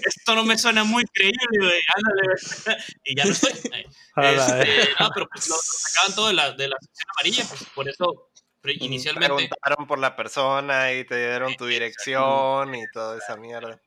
Esto 0.07 0.35
no 0.35 0.45
me 0.45 0.59
suena 0.59 0.85
muy 0.85 1.05
creíble, 1.13 1.39
güey. 1.59 1.81
Ándale. 1.97 2.83
Y 3.05 3.17
ya 3.17 3.25
no 3.25 3.31
estoy. 3.33 3.53
Este, 4.21 4.91
no, 4.99 5.09
pero 5.15 5.29
pues 5.33 5.49
lo, 5.49 5.55
lo 5.55 5.61
sacaban 5.63 6.15
todo 6.15 6.27
de 6.29 6.35
la, 6.35 6.51
de 6.53 6.69
la 6.69 6.77
sección 6.81 7.09
amarilla, 7.17 7.45
pues 7.49 7.65
por 7.75 7.89
eso 7.89 8.31
pre- 8.61 8.75
inicialmente. 8.81 9.35
Preguntaron 9.35 9.87
por 9.87 9.99
la 9.99 10.15
persona 10.17 10.93
y 10.93 11.07
te 11.07 11.17
dieron 11.17 11.55
tu 11.57 11.65
dirección 11.65 12.75
y 12.75 12.83
toda 12.93 13.17
esa 13.17 13.37
mierda. 13.37 13.81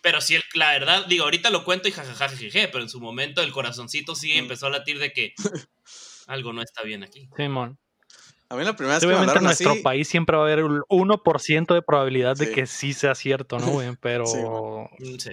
Pero 0.00 0.20
sí, 0.20 0.36
la 0.54 0.70
verdad, 0.72 1.06
digo, 1.06 1.24
ahorita 1.24 1.50
lo 1.50 1.64
cuento 1.64 1.86
y 1.88 1.92
jajaja, 1.92 2.28
pero 2.72 2.80
en 2.80 2.88
su 2.88 3.00
momento 3.00 3.40
el 3.42 3.52
corazoncito 3.52 4.16
sí 4.16 4.32
Mm. 4.34 4.38
empezó 4.38 4.66
a 4.66 4.70
latir 4.70 4.98
de 4.98 5.12
que 5.12 5.34
algo 6.26 6.52
no 6.52 6.62
está 6.62 6.82
bien 6.82 7.04
aquí. 7.04 7.28
Simón. 7.36 7.78
A 8.52 8.56
mí 8.56 8.64
la 8.64 8.76
primera 8.76 8.96
vez 8.96 9.00
Sí, 9.00 9.06
que 9.06 9.14
me 9.14 9.18
obviamente 9.18 9.38
en 9.38 9.46
así, 9.46 9.64
nuestro 9.64 9.82
país 9.82 10.06
siempre 10.08 10.36
va 10.36 10.42
a 10.42 10.46
haber 10.46 10.62
un 10.64 10.82
1% 10.90 11.74
de 11.74 11.80
probabilidad 11.80 12.36
de 12.36 12.50
que 12.50 12.66
sí 12.66 12.92
sea 12.92 13.14
cierto, 13.14 13.58
¿no, 13.58 13.68
güey? 13.68 13.96
Pero 13.98 14.26
Sí, 14.98 15.18
sí. 15.18 15.30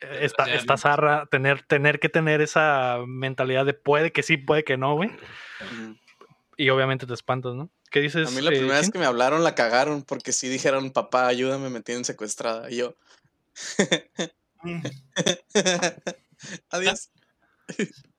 está, 0.00 0.52
está 0.52 0.76
zarra 0.76 1.26
tener, 1.26 1.62
tener 1.62 2.00
que 2.00 2.08
tener 2.08 2.40
esa 2.40 2.98
mentalidad 3.06 3.64
de 3.64 3.74
puede 3.74 4.10
que 4.10 4.24
sí, 4.24 4.36
puede 4.36 4.64
que 4.64 4.76
no, 4.76 4.96
güey. 4.96 5.12
Y 6.56 6.70
obviamente 6.70 7.06
te 7.06 7.14
espantas, 7.14 7.54
¿no? 7.54 7.70
¿Qué 7.92 8.00
dices? 8.00 8.26
a 8.26 8.32
mí 8.32 8.40
la 8.40 8.50
eh, 8.50 8.58
primera 8.58 8.80
vez 8.80 8.90
que 8.90 8.98
me 8.98 9.06
hablaron 9.06 9.44
la 9.44 9.54
cagaron 9.54 10.02
porque 10.02 10.32
sí 10.32 10.48
dijeron, 10.48 10.90
papá, 10.90 11.28
ayúdame, 11.28 11.70
me 11.70 11.82
tienen 11.82 12.04
secuestrada. 12.04 12.68
Y 12.68 12.78
yo, 12.78 12.96
Mm. 14.64 14.82
adiós. 16.70 17.10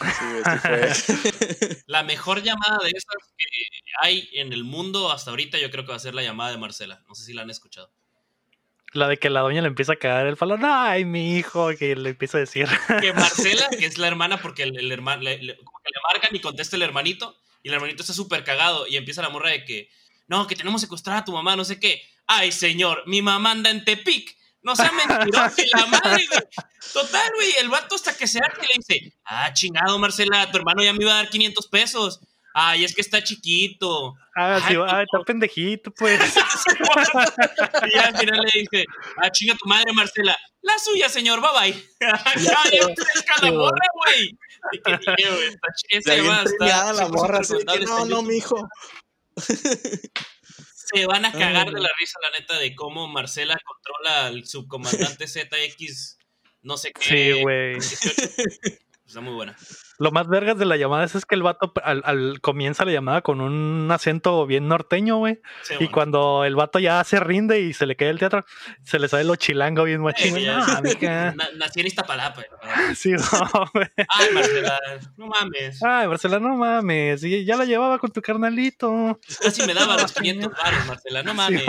Sí, 0.00 0.58
fue. 0.62 1.82
La 1.86 2.02
mejor 2.02 2.42
llamada 2.42 2.78
de 2.84 2.90
esas 2.90 3.16
que 3.36 3.44
hay 4.00 4.28
en 4.34 4.52
el 4.52 4.64
mundo 4.64 5.10
hasta 5.10 5.30
ahorita, 5.30 5.58
yo 5.58 5.70
creo 5.70 5.84
que 5.84 5.90
va 5.90 5.96
a 5.96 6.00
ser 6.00 6.14
la 6.14 6.22
llamada 6.22 6.50
de 6.50 6.58
Marcela. 6.58 7.02
No 7.08 7.14
sé 7.14 7.24
si 7.24 7.32
la 7.32 7.42
han 7.42 7.50
escuchado. 7.50 7.90
La 8.92 9.06
de 9.08 9.18
que 9.18 9.28
la 9.28 9.40
doña 9.40 9.60
le 9.60 9.68
empieza 9.68 9.92
a 9.92 9.96
cagar 9.96 10.26
el 10.26 10.36
falón. 10.36 10.60
Ay, 10.64 11.04
mi 11.04 11.36
hijo, 11.36 11.68
que 11.78 11.94
le 11.94 12.10
empieza 12.10 12.38
a 12.38 12.40
decir. 12.40 12.66
que 13.00 13.12
Marcela, 13.12 13.68
que 13.78 13.84
es 13.86 13.98
la 13.98 14.06
hermana, 14.08 14.40
porque 14.40 14.62
el, 14.62 14.78
el 14.78 14.90
hermano, 14.92 15.22
le, 15.22 15.42
le- 15.42 15.56
como 15.58 15.78
que 15.84 15.90
le 15.94 16.00
marcan 16.12 16.34
y 16.34 16.40
contesta 16.40 16.76
el 16.76 16.82
hermanito, 16.82 17.36
y 17.62 17.68
el 17.68 17.74
hermanito 17.74 18.02
está 18.02 18.14
súper 18.14 18.44
cagado, 18.44 18.86
y 18.86 18.96
empieza 18.96 19.20
la 19.20 19.28
morra 19.28 19.50
de 19.50 19.64
que, 19.64 19.90
no, 20.26 20.46
que 20.46 20.56
tenemos 20.56 20.80
secuestrada 20.80 21.18
a 21.20 21.24
tu 21.24 21.32
mamá, 21.32 21.54
no 21.56 21.64
sé 21.66 21.78
qué. 21.78 22.00
Ay, 22.26 22.50
señor, 22.52 23.02
mi 23.06 23.20
mamá 23.20 23.50
anda 23.50 23.68
en 23.70 23.84
Tepic. 23.84 24.37
No 24.62 24.74
sea 24.74 24.90
mentiroso, 24.92 25.62
y 25.62 25.70
la 25.76 25.86
madre, 25.86 26.26
güey. 26.28 26.40
Total, 26.92 27.30
güey, 27.34 27.52
el 27.60 27.68
vato 27.68 27.94
hasta 27.94 28.16
que 28.16 28.26
se 28.26 28.40
hace 28.40 28.60
le 28.62 28.68
dice, 28.76 29.16
ah, 29.24 29.52
chingado, 29.52 29.98
Marcela, 29.98 30.50
tu 30.50 30.58
hermano 30.58 30.82
ya 30.82 30.92
me 30.92 31.02
iba 31.02 31.12
a 31.12 31.16
dar 31.16 31.28
500 31.30 31.66
pesos. 31.68 32.20
Ay, 32.54 32.82
es 32.84 32.94
que 32.94 33.02
está 33.02 33.22
chiquito. 33.22 34.14
Ah, 34.34 34.58
sí, 34.66 34.74
ah, 34.76 35.02
está 35.02 35.24
pendejito, 35.24 35.92
pues. 35.92 36.18
y 37.94 37.98
al 37.98 38.16
final 38.16 38.40
le 38.40 38.60
dice, 38.60 38.84
ah, 39.22 39.30
chinga 39.30 39.54
tu 39.54 39.68
madre, 39.68 39.92
Marcela. 39.92 40.36
La 40.62 40.76
suya, 40.78 41.08
señor, 41.08 41.40
bye 41.40 41.50
bye. 41.52 41.88
ya, 42.00 42.62
ya 42.72 42.86
pesca 42.88 43.34
la 43.42 43.52
morra, 43.52 43.86
güey. 43.94 44.36
Güey, 44.84 45.48
está 45.48 45.68
ch- 45.68 45.86
esa 45.90 46.16
Ya 46.66 46.92
la 46.92 47.06
100% 47.06 47.10
morra, 47.10 47.40
no, 47.86 48.06
no, 48.06 48.22
mijo. 48.22 48.68
Se 50.94 51.06
van 51.06 51.24
a 51.24 51.32
cagar 51.32 51.70
de 51.70 51.80
la 51.80 51.90
risa, 51.98 52.18
la 52.22 52.38
neta, 52.38 52.58
de 52.58 52.74
cómo 52.74 53.08
Marcela 53.08 53.58
controla 53.64 54.26
al 54.26 54.46
subcomandante 54.46 55.26
ZX, 55.28 56.18
no 56.62 56.76
sé 56.76 56.92
qué. 56.92 57.02
Sí, 57.34 57.42
güey. 57.42 57.74
18. 57.74 58.22
Está 59.06 59.20
muy 59.20 59.34
buena. 59.34 59.56
Lo 59.98 60.10
más 60.12 60.28
vergas 60.28 60.56
de 60.58 60.64
la 60.64 60.76
llamada 60.76 61.04
es, 61.04 61.14
es 61.14 61.26
que 61.26 61.34
el 61.34 61.42
vato 61.42 61.72
al, 61.82 62.02
al- 62.04 62.40
comienza 62.40 62.84
la 62.84 62.92
llamada 62.92 63.20
con 63.22 63.40
un 63.40 63.90
acento 63.90 64.46
bien 64.46 64.68
norteño, 64.68 65.16
güey. 65.18 65.40
Sí, 65.62 65.74
Y 65.74 65.76
bueno. 65.76 65.92
cuando 65.92 66.44
el 66.44 66.54
vato 66.54 66.78
ya 66.78 67.02
se 67.04 67.18
rinde 67.20 67.60
y 67.60 67.72
se 67.72 67.84
le 67.86 67.96
cae 67.96 68.10
el 68.10 68.18
teatro, 68.18 68.44
se 68.84 68.98
le 68.98 69.08
sale 69.08 69.24
lo 69.24 69.34
chilango 69.36 69.84
bien 69.84 70.00
machín. 70.02 70.36
Eh, 70.36 70.42
ya. 70.44 70.58
Ah, 70.60 70.82
nací 71.56 71.80
en 71.80 71.86
Iztapalapa. 71.88 72.42
Sí, 72.94 73.10
no, 73.12 73.20
güey. 73.74 73.86
Ay, 74.08 74.28
Marcela, 74.32 74.80
no 75.16 75.26
mames. 75.26 75.82
Ay, 75.82 76.06
Marcela, 76.08 76.38
no 76.38 76.56
mames. 76.56 77.22
y 77.24 77.44
Ya 77.44 77.56
la 77.56 77.64
llevaba 77.64 77.98
con 77.98 78.10
tu 78.12 78.22
carnalito. 78.22 79.18
Casi 79.42 79.66
me 79.66 79.74
daba 79.74 79.96
los 79.96 80.12
500 80.14 80.52
baros, 80.52 80.86
Marcela, 80.86 81.22
no 81.22 81.34
mames. 81.34 81.62
Sí. 81.62 81.66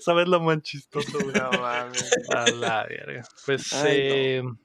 ¿Sabes 0.00 0.28
lo 0.28 0.40
más 0.40 0.60
chistoso, 0.62 1.18
güey? 1.20 1.32
No 1.34 1.50
mames. 1.60 2.10
A 2.34 2.50
la 2.50 2.84
verga. 2.84 3.22
Pues 3.46 3.72
Ay, 3.72 4.40
no. 4.42 4.58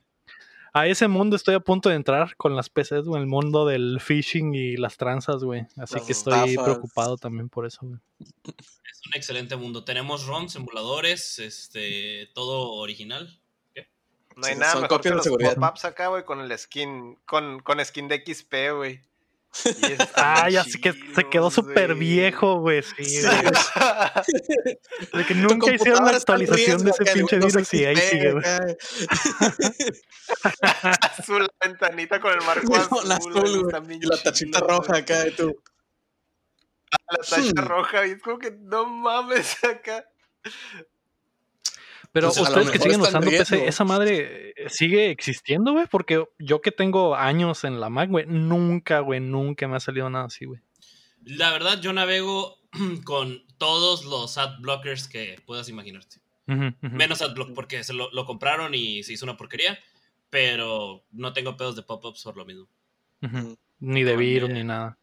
A 0.79 0.87
ese 0.87 1.07
mundo 1.07 1.35
estoy 1.35 1.55
a 1.55 1.59
punto 1.59 1.89
de 1.89 1.95
entrar 1.95 2.35
con 2.37 2.55
las 2.55 2.69
PCs, 2.69 3.05
güey. 3.05 3.21
El 3.21 3.27
mundo 3.27 3.65
del 3.65 3.99
phishing 3.99 4.53
y 4.55 4.77
las 4.77 4.97
tranzas, 4.97 5.43
güey. 5.43 5.61
Así 5.77 5.95
Las 5.95 6.03
que 6.05 6.11
estoy 6.11 6.49
estafas. 6.51 6.63
preocupado 6.63 7.17
también 7.17 7.49
por 7.49 7.65
eso, 7.65 7.79
güey. 7.81 7.99
Es 8.19 9.01
un 9.05 9.13
excelente 9.15 9.55
mundo. 9.55 9.83
Tenemos 9.83 10.25
ROMs, 10.25 10.55
emuladores, 10.55 11.39
este, 11.39 12.29
todo 12.33 12.73
original. 12.73 13.39
No 14.35 14.45
hay 14.45 14.53
Sí, 14.53 14.59
nada 14.59 14.73
son 14.73 14.81
mejor 14.83 15.01
que 15.01 15.09
copias 15.09 15.11
de 15.11 15.15
los 15.15 15.23
seguridad. 15.23 15.55
pop-ups 15.55 15.85
acá, 15.85 16.07
güey, 16.09 16.23
con 16.23 16.39
el 16.41 16.55
skin, 16.59 17.15
con, 17.25 17.59
con 17.61 17.83
skin 17.83 18.07
de 18.07 18.23
XP, 18.23 18.53
güey. 18.75 19.01
Y 19.65 19.69
están 19.93 20.07
Ah, 20.15 20.41
bien 20.47 20.53
ya 20.53 20.63
sé 20.63 20.79
que 20.79 20.93
se 20.93 21.23
quedó 21.29 21.49
súper 21.51 21.87
güey. 21.95 21.99
viejo, 21.99 22.59
güey. 22.59 22.83
Sí. 22.83 23.21
De 25.13 25.25
que 25.25 25.35
nunca 25.35 25.73
hicieron 25.73 26.05
la 26.05 26.11
actualización 26.11 26.83
de 26.83 26.91
ese 26.91 27.05
pinche 27.05 27.37
virus 27.39 27.73
y 27.73 27.85
ahí 27.85 27.95
sigue, 27.97 28.31
güey. 28.33 28.43
Azul, 31.01 31.43
la 31.43 31.49
ventanita 31.67 32.19
con 32.19 32.33
el 32.33 32.41
marco 32.45 32.75
azul, 32.75 33.91
Y 33.91 34.05
la 34.05 34.17
tachita 34.21 34.59
roja 34.59 34.97
acá 34.97 35.23
de 35.23 35.31
tu. 35.31 35.55
La 37.11 37.17
tacha 37.17 37.41
Hmm. 37.61 37.65
roja, 37.67 38.07
y 38.07 38.11
es 38.11 38.21
como 38.21 38.39
que 38.39 38.51
no 38.51 38.85
mames 38.85 39.63
acá. 39.63 40.05
Pero 42.11 42.29
ustedes 42.29 42.71
que 42.71 42.79
siguen 42.79 43.01
usando 43.01 43.29
PC, 43.29 43.55
riesgo. 43.55 43.69
esa 43.69 43.83
madre 43.83 44.53
sigue 44.67 45.11
existiendo, 45.11 45.73
güey. 45.73 45.87
Porque 45.87 46.23
yo 46.39 46.61
que 46.61 46.71
tengo 46.71 47.15
años 47.15 47.63
en 47.63 47.79
la 47.79 47.89
Mac, 47.89 48.09
güey, 48.09 48.25
nunca, 48.27 48.99
güey, 48.99 49.19
nunca 49.19 49.67
me 49.67 49.75
ha 49.75 49.79
salido 49.79 50.09
nada 50.09 50.25
así, 50.25 50.45
güey. 50.45 50.61
La 51.23 51.51
verdad, 51.51 51.81
yo 51.81 51.93
navego 51.93 52.57
con 53.03 53.43
todos 53.57 54.05
los 54.05 54.37
ad 54.37 54.59
blockers 54.59 55.07
que 55.07 55.41
puedas 55.45 55.69
imaginarte. 55.69 56.17
Ujú, 56.47 56.67
ujú. 56.81 56.95
Menos 56.95 57.21
AdBlock, 57.21 57.53
porque 57.53 57.83
se 57.83 57.93
lo, 57.93 58.09
lo 58.11 58.25
compraron 58.25 58.73
y 58.73 59.03
se 59.03 59.13
hizo 59.13 59.25
una 59.25 59.37
porquería. 59.37 59.77
Pero 60.29 61.03
no 61.11 61.33
tengo 61.33 61.55
pedos 61.55 61.75
de 61.75 61.83
pop-ups 61.83 62.23
por 62.23 62.35
lo 62.35 62.45
mismo. 62.45 62.67
Ni 63.79 64.03
de 64.03 64.17
virus 64.17 64.49
ni 64.49 64.63
nada. 64.63 64.97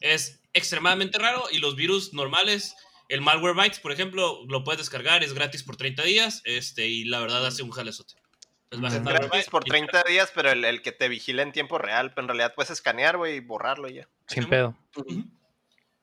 Es 0.00 0.40
extremadamente 0.52 1.18
raro 1.18 1.44
y 1.50 1.58
los 1.58 1.76
virus 1.76 2.12
normales, 2.12 2.74
el 3.08 3.20
Malwarebytes, 3.22 3.80
por 3.80 3.92
ejemplo, 3.92 4.44
lo 4.48 4.64
puedes 4.64 4.78
descargar, 4.78 5.22
es 5.24 5.32
gratis 5.34 5.62
por 5.62 5.76
30 5.76 6.02
días 6.02 6.42
este, 6.44 6.86
y 6.86 7.04
la 7.04 7.20
verdad 7.20 7.46
hace 7.46 7.62
un 7.62 7.70
jalezote. 7.70 8.14
Es 8.70 8.80
gratis 8.80 9.46
por 9.50 9.66
y- 9.66 9.70
30 9.70 10.02
días, 10.06 10.30
pero 10.34 10.50
el, 10.50 10.62
el 10.64 10.82
que 10.82 10.92
te 10.92 11.08
vigila 11.08 11.42
en 11.42 11.52
tiempo 11.52 11.78
real, 11.78 12.10
pero 12.10 12.22
en 12.24 12.28
realidad 12.28 12.52
puedes 12.54 12.70
escanear, 12.70 13.16
güey, 13.16 13.36
y 13.36 13.40
borrarlo 13.40 13.88
y 13.88 13.94
ya. 13.94 14.08
Sin 14.26 14.46
pedo. 14.48 14.76
Ujú. 14.96 15.24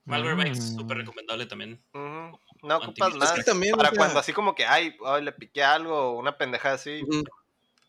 Malwarebytes, 0.06 0.60
Mm. 0.74 0.78
súper 0.80 0.98
recomendable 0.98 1.46
también. 1.46 1.82
No 1.94 2.78
ocupas 2.78 3.16
más. 3.16 3.30
Es 3.32 3.36
que 3.38 3.44
también, 3.44 3.74
o 3.74 3.78
para 3.78 3.90
sea- 3.90 3.98
cuando 3.98 4.20
así 4.20 4.34
como 4.34 4.56
que, 4.56 4.66
ay, 4.66 4.96
ay, 5.06 5.24
le 5.24 5.32
piqué 5.32 5.64
algo, 5.64 5.96
o 5.96 6.20
una 6.20 6.38
pendejada 6.38 6.76
así. 6.76 7.02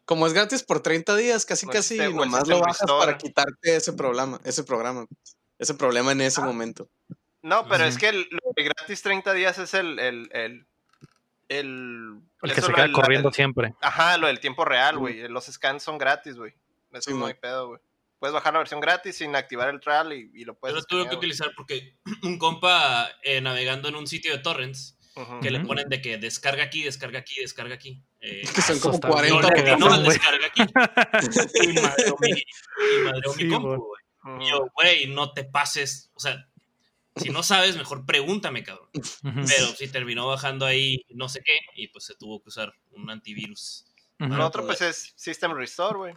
Como 0.04 0.26
es 0.26 0.32
gratis 0.32 0.62
por 0.62 0.80
30 0.80 1.16
días, 1.16 1.44
casi 1.44 1.66
No 1.66 1.72
casi 1.72 1.96
nomás 1.98 2.46
lo 2.46 2.60
bajas 2.60 2.86
para 2.86 3.18
quitarte 3.18 3.76
ese 3.76 3.92
programa, 3.92 4.40
ese 4.44 4.62
programa, 4.62 5.06
ese 5.58 5.74
problema 5.74 6.12
en 6.12 6.20
Ah. 6.20 6.26
ese 6.26 6.40
momento. 6.42 6.88
No, 7.46 7.66
pero 7.68 7.84
es 7.84 7.96
que 7.98 8.08
el, 8.08 8.26
lo 8.30 8.52
de 8.56 8.64
gratis 8.64 9.02
30 9.02 9.32
días 9.32 9.58
es 9.58 9.72
el. 9.74 9.98
El, 9.98 10.28
el, 10.32 10.66
el, 11.48 12.20
El 12.42 12.52
que 12.54 12.60
se 12.60 12.72
queda 12.72 12.90
corriendo 12.92 13.28
el- 13.28 13.34
siempre. 13.34 13.74
Ajá, 13.80 14.16
lo 14.18 14.26
del 14.26 14.40
tiempo 14.40 14.64
real, 14.64 14.98
güey. 14.98 15.28
Los 15.28 15.46
scans 15.46 15.82
son 15.82 15.96
gratis, 15.98 16.36
güey. 16.36 16.52
Eso 16.92 17.10
Sí, 17.10 17.16
no 17.16 17.26
hay 17.26 17.34
pedo, 17.34 17.68
güey. 17.68 17.80
Puedes 18.18 18.32
bajar 18.34 18.52
la 18.54 18.60
versión 18.60 18.80
gratis 18.80 19.16
sin 19.18 19.36
activar 19.36 19.68
el 19.68 19.78
trial 19.80 20.12
y, 20.12 20.30
y 20.34 20.44
lo 20.44 20.54
Yo 20.54 20.58
puedes. 20.58 20.74
lo 20.76 20.82
tuve 20.84 21.08
que 21.08 21.14
utilizar 21.16 21.52
porque 21.56 21.94
un 22.22 22.38
compa 22.38 23.08
eh, 23.22 23.40
navegando 23.40 23.88
en 23.88 23.94
un 23.96 24.06
sitio 24.06 24.32
de 24.32 24.38
torrents 24.38 24.94
que 25.40 25.50
le 25.50 25.60
ponen 25.60 25.88
de 25.88 26.02
que 26.02 26.18
descarga 26.18 26.64
aquí, 26.64 26.82
descarga 26.82 27.20
aquí, 27.20 27.40
descarga 27.40 27.74
aquí. 27.74 28.02
Eh, 28.20 28.42
Que 28.54 28.60
son 28.60 28.76
Eso 28.76 28.82
como 28.82 28.94
está 28.96 29.08
40 29.08 29.40
no 29.40 29.48
le 29.48 29.62
bien, 29.62 29.74
atinó 29.74 29.92
al 29.94 30.04
güey. 30.04 30.18
descarga 30.18 30.46
aquí. 30.46 30.62
Y 31.62 31.72
madreó 31.80 32.16
mi, 32.20 32.30
y 32.30 33.04
madreó 33.04 33.34
mi 33.34 33.42
Sí, 33.44 33.48
compu, 33.48 33.76
güey. 33.76 34.44
Y 34.46 34.50
yo, 34.50 34.68
güey, 34.74 35.06
no 35.06 35.32
te 35.32 35.44
pases. 35.44 36.10
O 36.14 36.20
sea, 36.20 36.46
si 37.16 37.30
no 37.30 37.42
sabes, 37.42 37.76
mejor 37.76 38.04
pregúntame, 38.06 38.62
cabrón. 38.62 38.88
Pero 39.22 39.66
sí 39.76 39.88
terminó 39.88 40.26
bajando 40.26 40.66
ahí 40.66 41.04
no 41.10 41.28
sé 41.28 41.42
qué 41.44 41.58
y 41.74 41.88
pues 41.88 42.04
se 42.04 42.14
tuvo 42.14 42.42
que 42.42 42.48
usar 42.50 42.72
un 42.92 43.08
antivirus. 43.10 43.86
Lo 44.18 44.46
otro, 44.46 44.62
poder. 44.62 44.78
pues, 44.78 44.80
es 44.82 45.12
System 45.16 45.52
Restore, 45.54 45.98
güey. 45.98 46.14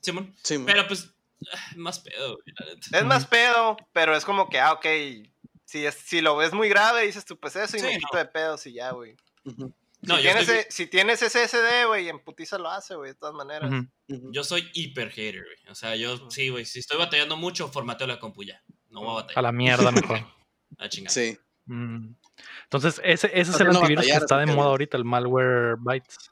Simón. 0.00 0.34
Sí. 0.42 0.58
Pero 0.66 0.86
pues, 0.88 1.12
ah, 1.52 1.72
más 1.76 2.00
pedo, 2.00 2.36
güey. 2.36 2.78
Es 2.92 3.04
más 3.04 3.26
pedo, 3.26 3.76
pero 3.92 4.16
es 4.16 4.24
como 4.24 4.48
que, 4.48 4.58
ah, 4.58 4.72
ok. 4.72 4.86
Si, 5.64 5.84
es, 5.86 5.94
si 5.94 6.20
lo 6.20 6.36
ves 6.36 6.52
muy 6.52 6.68
grave, 6.68 7.06
dices 7.06 7.24
tú, 7.24 7.38
pues 7.38 7.54
eso 7.54 7.76
y 7.76 7.80
Sí, 7.80 7.86
me 7.86 7.92
no. 7.94 7.98
quito 8.00 8.16
de 8.18 8.24
pedos 8.24 8.66
y 8.66 8.72
ya, 8.72 8.90
güey. 8.90 9.14
No, 10.02 10.16
si, 10.16 10.22
tienes, 10.22 10.48
estoy- 10.48 10.56
e- 10.58 10.66
si 10.70 10.86
tienes 10.86 11.20
SSD, 11.22 11.84
güey, 11.86 12.08
en 12.08 12.18
putiza 12.24 12.58
lo 12.58 12.70
hace, 12.70 12.94
güey, 12.96 13.12
de 13.12 13.14
todas 13.14 13.34
maneras. 13.34 13.70
Yo 14.08 14.42
soy 14.42 14.68
hiper 14.74 15.10
hater, 15.10 15.44
güey. 15.44 15.70
O 15.70 15.74
sea, 15.76 15.94
yo 15.94 16.28
sí, 16.30 16.48
güey. 16.48 16.64
Si 16.64 16.78
estoy 16.80 16.98
batallando 16.98 17.36
mucho, 17.36 17.68
formateo 17.68 18.06
la 18.08 18.18
compu 18.18 18.42
ya. 18.42 18.60
No 18.90 19.00
voy 19.00 19.08
a 19.08 19.12
A 19.12 19.14
batallar. 19.22 19.42
la 19.44 19.52
mierda 19.52 19.90
mejor. 19.92 20.18
A 20.78 20.88
chingar. 20.88 21.12
Sí. 21.12 21.38
Mm. 21.66 22.14
Entonces, 22.64 23.00
ese, 23.04 23.30
ese 23.34 23.50
es 23.50 23.60
el 23.60 23.68
no 23.68 23.78
antivirus 23.80 24.04
que 24.06 24.12
está 24.12 24.38
de 24.38 24.46
moda 24.46 24.68
ahorita, 24.70 24.96
el 24.96 25.04
malware 25.04 25.76
bytes. 25.78 26.30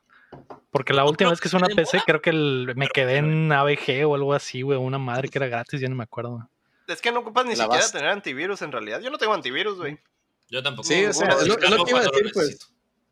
Porque 0.71 0.92
la 0.92 1.05
última 1.05 1.31
vez 1.31 1.40
que 1.40 1.49
hice 1.49 1.57
una 1.57 1.66
PC, 1.68 1.97
moda, 1.99 2.05
creo 2.07 2.23
que 2.23 2.31
el- 2.31 2.66
me 2.77 2.87
pero- 2.87 2.90
quedé 2.94 3.16
en 3.18 3.51
ABG 3.53 4.05
o 4.07 4.14
algo 4.14 4.33
así, 4.35 4.62
güey. 4.62 4.79
Una 4.79 4.99
madre 4.99 5.29
que 5.29 5.38
era 5.38 5.47
gratis, 5.49 5.81
ya 5.81 5.88
no 5.88 5.97
me 5.97 6.05
acuerdo. 6.05 6.49
Es 6.87 7.01
que 7.03 7.12
no 7.12 7.21
ocupas 7.21 7.44
ni 7.44 7.55
La 7.55 7.64
siquiera 7.64 7.90
tener 7.90 8.09
antivirus 8.09 8.62
en 8.62 8.73
realidad. 8.73 9.01
Yo 9.01 9.11
no 9.11 9.18
tengo 9.18 9.35
antivirus, 9.35 9.77
güey. 9.77 9.99
Yo 10.49 10.62
tampoco. 10.62 10.88
Sí, 10.88 11.05
o 11.05 11.12
sea, 11.12 11.29
es 11.29 11.47
lo- 11.47 11.57
que 11.59 11.66
iba 11.90 12.01
a 12.01 12.03
decir, 12.05 12.31
pues. 12.33 12.59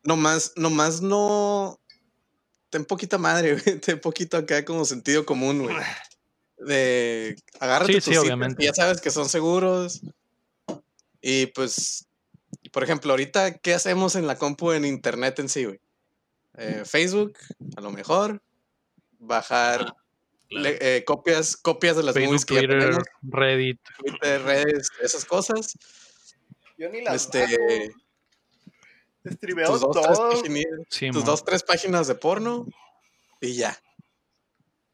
Nomás, 0.03 0.53
nomás 0.57 1.03
no. 1.03 1.79
Ten 2.71 2.85
poquita 2.85 3.19
madre, 3.19 3.59
güey. 3.61 3.79
Ten 3.81 4.01
poquito 4.01 4.37
acá 4.39 4.65
como 4.65 4.85
sentido 4.85 5.27
común, 5.27 5.63
güey. 5.65 5.77
De 6.59 7.37
agárrate 7.61 7.92
Sí, 7.92 7.99
tus 7.99 8.05
sí, 8.05 8.11
sitios 8.11 8.25
obviamente. 8.25 8.57
que 8.59 8.64
ya 8.66 8.75
sabes 8.75 9.01
que 9.01 9.11
son 9.11 9.29
seguros. 9.29 10.01
Y 11.21 11.47
pues, 11.47 12.07
por 12.73 12.83
ejemplo, 12.83 13.12
ahorita, 13.12 13.59
¿qué 13.59 13.75
hacemos 13.75 14.14
en 14.16 14.27
la 14.27 14.37
compu 14.38 14.73
en 14.73 14.85
internet 14.85 15.38
en 15.38 15.49
sí, 15.49 15.64
güey? 15.64 15.81
Eh, 16.57 16.83
Facebook, 16.87 17.35
a 17.77 17.81
lo 17.81 17.90
mejor. 17.90 18.42
Bajar 19.19 19.81
Ah, 19.88 19.97
Claro. 20.49 20.62
le- 20.62 20.97
eh, 20.99 21.05
copias, 21.05 21.57
copias 21.57 21.97
de 21.97 22.05
las 22.05 22.14
Facebook, 22.14 22.29
movies 22.35 22.45
que 22.47 22.55
Twitter, 22.66 22.97
Reddit. 23.23 23.81
Twitter, 23.99 24.42
redes, 24.42 24.88
esas 25.03 25.25
cosas. 25.25 25.77
Yo 26.79 26.88
ni 26.88 26.99
Este, 27.01 27.92
Streameo 29.29 29.66
tus 29.73 29.81
dos, 29.81 29.90
tres, 29.92 30.07
todo. 30.16 30.31
páginas- 30.31 30.64
Sí, 30.88 31.07
tus 31.11 31.25
mo. 31.25 31.31
dos, 31.31 31.45
tres 31.45 31.62
páginas 31.64 32.07
de 32.07 32.14
porno 32.14 32.66
y 33.40 33.55
ya. 33.55 33.77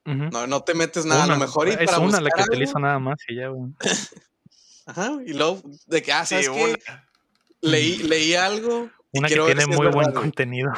No, 0.04 0.46
no 0.46 0.62
te 0.64 0.74
metes 0.74 1.04
nada. 1.04 1.24
a 1.24 1.26
lo 1.28 1.36
mejor 1.36 1.68
y 1.68 1.72
es 1.72 1.76
para 1.84 1.98
una 2.00 2.20
la 2.20 2.30
que 2.30 2.40
algo, 2.42 2.52
utilizo 2.54 2.78
nada 2.78 2.98
más 2.98 3.18
y 3.28 3.36
ya, 3.36 3.48
güey. 3.48 3.72
Ajá, 4.86 5.12
y 5.24 5.32
luego 5.32 5.62
de 5.86 6.02
que, 6.02 6.12
ah, 6.12 6.26
Sí, 6.26 6.46
una. 6.48 6.76
Leí, 7.60 7.98
leí 7.98 8.34
algo. 8.34 8.90
y 9.12 9.18
Una 9.20 9.28
que 9.28 9.34
quiero 9.34 9.44
ver 9.46 9.56
tiene 9.56 9.64
si 9.66 9.70
es 9.70 9.76
muy 9.76 9.86
buen 9.92 10.10
güey. 10.10 10.14
contenido. 10.22 10.72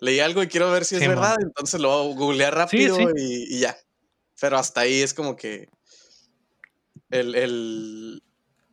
leí 0.00 0.20
algo 0.20 0.42
y 0.42 0.48
quiero 0.48 0.70
ver 0.70 0.84
si 0.84 0.94
es 0.96 1.02
Sí, 1.02 1.08
verdad, 1.08 1.36
entonces 1.42 1.80
lo 1.80 2.04
googleé 2.14 2.50
rápido 2.50 2.96
sí. 2.96 3.04
Y, 3.16 3.56
y 3.56 3.60
ya. 3.60 3.76
Pero 4.40 4.56
hasta 4.58 4.82
ahí 4.82 5.02
es 5.02 5.12
como 5.12 5.36
que 5.36 5.68
el, 7.10 7.34
el- 7.34 8.22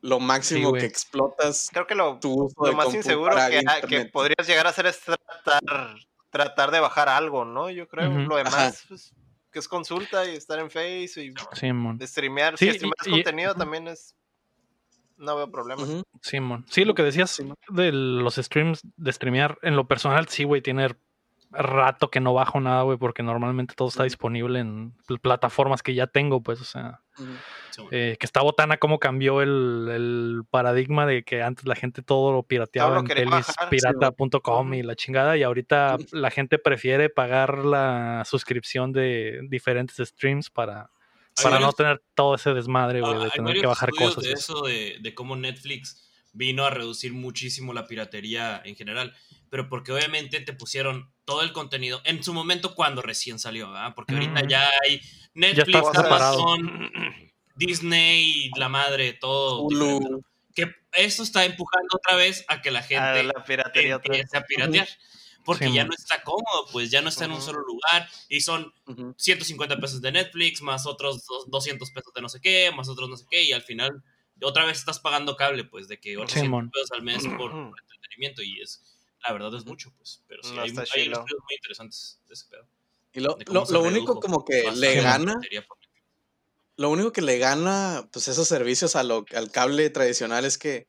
lo 0.02 0.20
máximo 0.20 0.72
que 0.74 0.86
explotas 0.86 1.70
Creo 1.74 1.88
que 1.88 1.96
lo, 1.96 2.20
tu 2.20 2.32
uso 2.46 2.54
lo 2.62 2.70
de 2.70 2.76
más 2.76 2.94
inseguro 2.94 3.36
que, 3.36 3.50
que 3.50 3.58
internet. 3.60 4.12
podrías 4.12 4.48
llegar 4.48 4.68
a 4.68 4.70
hacer 4.70 4.86
es 4.86 5.00
tratar, 5.02 5.96
tratar 6.45 6.71
de 6.71 6.80
bajar 6.80 7.10
algo, 7.10 7.45
¿no? 7.45 7.69
Yo 7.69 7.88
creo. 7.88 8.10
Lo 8.10 8.36
demás, 8.38 8.86
pues, 8.88 9.13
que 9.52 9.60
es 9.60 9.67
consulta 9.67 10.26
y 10.30 10.36
estar 10.36 10.60
en 10.60 10.69
Face 10.69 11.21
y 11.23 11.34
Simón. 11.54 11.97
de 11.97 12.08
streamear. 12.08 12.58
Sí, 12.58 12.65
si 12.71 12.73
streameas 12.78 13.08
y- 13.08 13.12
contenido 13.12 13.56
también 13.56 13.88
es. 13.88 14.15
No 15.17 15.36
veo 15.36 15.50
problema. 15.52 15.82
Simón. 16.21 16.63
Sí, 16.69 16.86
lo 16.86 16.93
que 16.93 17.02
decías 17.04 17.32
Simón. 17.32 17.56
de 17.69 17.91
los 17.91 18.36
streams, 18.36 18.82
de 18.97 19.12
streamear, 19.13 19.58
en 19.63 19.76
lo 19.76 19.88
personal, 19.88 20.28
sí, 20.28 20.43
güey, 20.43 20.62
tiene 20.62 20.95
rato 21.58 22.10
que 22.10 22.20
no 22.20 22.34
bajo 22.34 22.60
nada, 22.62 22.84
güey, 22.84 22.98
porque 22.98 23.24
normalmente 23.24 23.74
todo 23.76 23.88
está 23.89 24.04
disponible 24.04 24.60
en 24.60 24.93
pl- 25.08 25.20
plataformas 25.20 25.82
que 25.84 25.93
ya 25.93 26.08
tengo, 26.08 26.41
pues, 26.41 26.62
o 26.62 26.65
sea. 26.65 27.02
Sí, 27.72 27.82
eh, 27.91 28.15
que 28.20 28.26
está 28.26 28.41
botana 28.41 28.78
cómo 28.78 29.00
cambió 29.00 29.41
el, 29.41 29.88
el 29.91 30.41
paradigma 30.50 31.06
de 31.08 31.24
que 31.24 31.41
antes 31.41 31.65
la 31.65 31.76
gente 31.76 32.02
todo 32.04 32.32
lo 32.32 32.43
pirateaba 32.43 32.89
Todo 32.89 32.96
lo 33.04 33.12
en 33.12 33.43
sí, 33.43 33.52
pelispirata.com 33.72 34.74
y 34.74 34.84
la 34.84 34.96
chingada, 34.96 35.38
y 35.38 35.43
ahorita 35.43 35.98
la 36.12 36.30
gente 36.32 36.60
prefiere 36.60 37.10
pagar 37.10 37.60
la 37.65 38.24
suscripción 38.26 38.91
de 38.93 39.41
diferentes 39.50 39.96
streams 40.08 40.50
para, 40.50 40.89
para 41.36 41.56
no 41.56 41.67
varios- 41.67 41.76
tener 41.76 42.02
todo 42.15 42.36
ese 42.36 42.54
desmadre, 42.54 43.02
güey, 43.02 43.13
Ah, 43.15 43.17
de 43.20 43.24
hay 43.26 43.30
tener 43.32 43.60
que 43.60 43.67
bajar 43.67 43.89
cosas. 43.91 44.24
de 44.24 44.32
eso, 44.34 44.62
de, 44.62 44.98
de 45.00 45.13
cómo 45.13 45.36
Netflix 45.36 46.04
vino 46.34 46.65
a 46.65 46.70
reducir 46.70 47.13
muchísimo 47.13 47.74
la 47.74 47.88
piratería 47.88 48.62
en 48.63 48.76
general, 48.76 49.13
pero 49.49 49.69
porque 49.69 49.91
obviamente 49.91 50.39
te 50.41 50.53
pusieron 50.53 51.12
todo 51.25 51.41
el 51.41 51.51
contenido 51.53 52.01
en 52.05 52.23
su 52.23 52.33
momento 52.33 52.75
cuando 52.75 53.01
recién 53.01 53.39
salió, 53.39 53.71
¿verdad? 53.71 53.93
Porque 53.95 54.13
ahorita 54.13 54.47
ya 54.47 54.69
hay 54.83 55.01
Netflix. 55.33 55.88
Amazon, 55.95 56.91
Disney, 57.55 58.49
la 58.55 58.69
madre, 58.69 59.13
todo. 59.13 59.62
Hulu. 59.63 60.23
Que 60.55 60.71
esto 60.93 61.23
está 61.23 61.45
empujando 61.45 61.88
otra 61.95 62.15
vez 62.15 62.45
a 62.47 62.62
que 62.62 62.71
la 62.71 62.79
A 62.79 62.83
gente 62.83 63.23
la 63.23 63.43
piratería 63.45 63.97
otra 63.97 64.12
vez. 64.12 64.21
empiece 64.21 64.38
a 64.38 64.43
piratear. 64.43 64.88
Porque 65.45 65.67
Sí, 65.67 65.73
ya 65.75 65.83
man. 65.83 65.88
no 65.89 65.93
está 65.97 66.23
cómodo, 66.23 66.67
pues 66.73 66.91
ya 66.91 67.01
no 67.01 67.07
está 67.07 67.23
en 67.23 67.31
un 67.31 67.41
solo 67.41 67.62
lugar 67.62 68.10
y 68.27 68.41
son 68.41 68.73
Ujú. 68.86 69.15
150 69.17 69.77
pesos 69.79 70.01
de 70.01 70.12
Netflix, 70.12 70.62
más 70.62 70.86
otros 70.86 71.25
dos- 71.25 71.49
200 71.49 71.89
pesos 71.91 72.13
de 72.13 72.21
no 72.21 72.27
sé 72.27 72.41
qué, 72.41 72.69
más 72.75 72.89
otros 72.89 73.07
no 73.10 73.15
sé 73.15 73.25
qué, 73.31 73.43
y 73.43 73.53
al 73.53 73.62
final 73.62 74.03
otra 74.41 74.65
vez 74.65 74.77
estás 74.79 74.99
pagando 74.99 75.38
cable, 75.38 75.63
pues, 75.63 75.88
de 75.88 76.01
que 76.01 76.17
800 76.17 76.41
Simón. 76.41 76.69
pesos 76.69 76.91
al 76.91 77.01
mes 77.01 77.23
por, 77.38 77.51
por 77.51 77.79
entretenimiento, 77.81 78.41
y 78.43 78.60
es, 78.62 78.96
la 79.25 79.34
verdad 79.34 79.53
es 79.56 79.65
mucho, 79.65 79.91
pues, 79.97 80.21
pero 80.27 80.43
sí, 80.43 80.53
No 80.53 80.62
hay, 80.62 80.69
hay 80.69 80.77
estudios 80.77 81.39
muy 81.43 81.56
interesantes 81.56 82.19
de 82.27 82.34
ese 82.34 82.45
pedo. 82.49 82.67
Y 83.13 83.19
lo, 83.19 83.38
lo- 83.47 83.65
lo 83.65 83.82
único 83.82 84.19
como 84.19 84.45
que 84.45 84.71
le 84.71 85.01
gana, 85.01 85.39
lo 86.75 86.89
único 86.91 87.12
que 87.12 87.21
le 87.21 87.38
gana, 87.39 88.08
pues 88.12 88.27
esos 88.27 88.47
servicios 88.47 88.95
a 88.95 89.03
lo- 89.03 89.25
al 89.36 89.49
cable 89.51 89.89
tradicional 89.89 90.45
es 90.45 90.58
que 90.58 90.88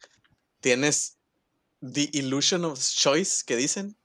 tienes 0.60 1.16
the 1.80 2.10
illusion 2.12 2.64
of 2.64 2.78
choice 2.78 3.42
que 3.46 3.56
dicen. 3.56 3.96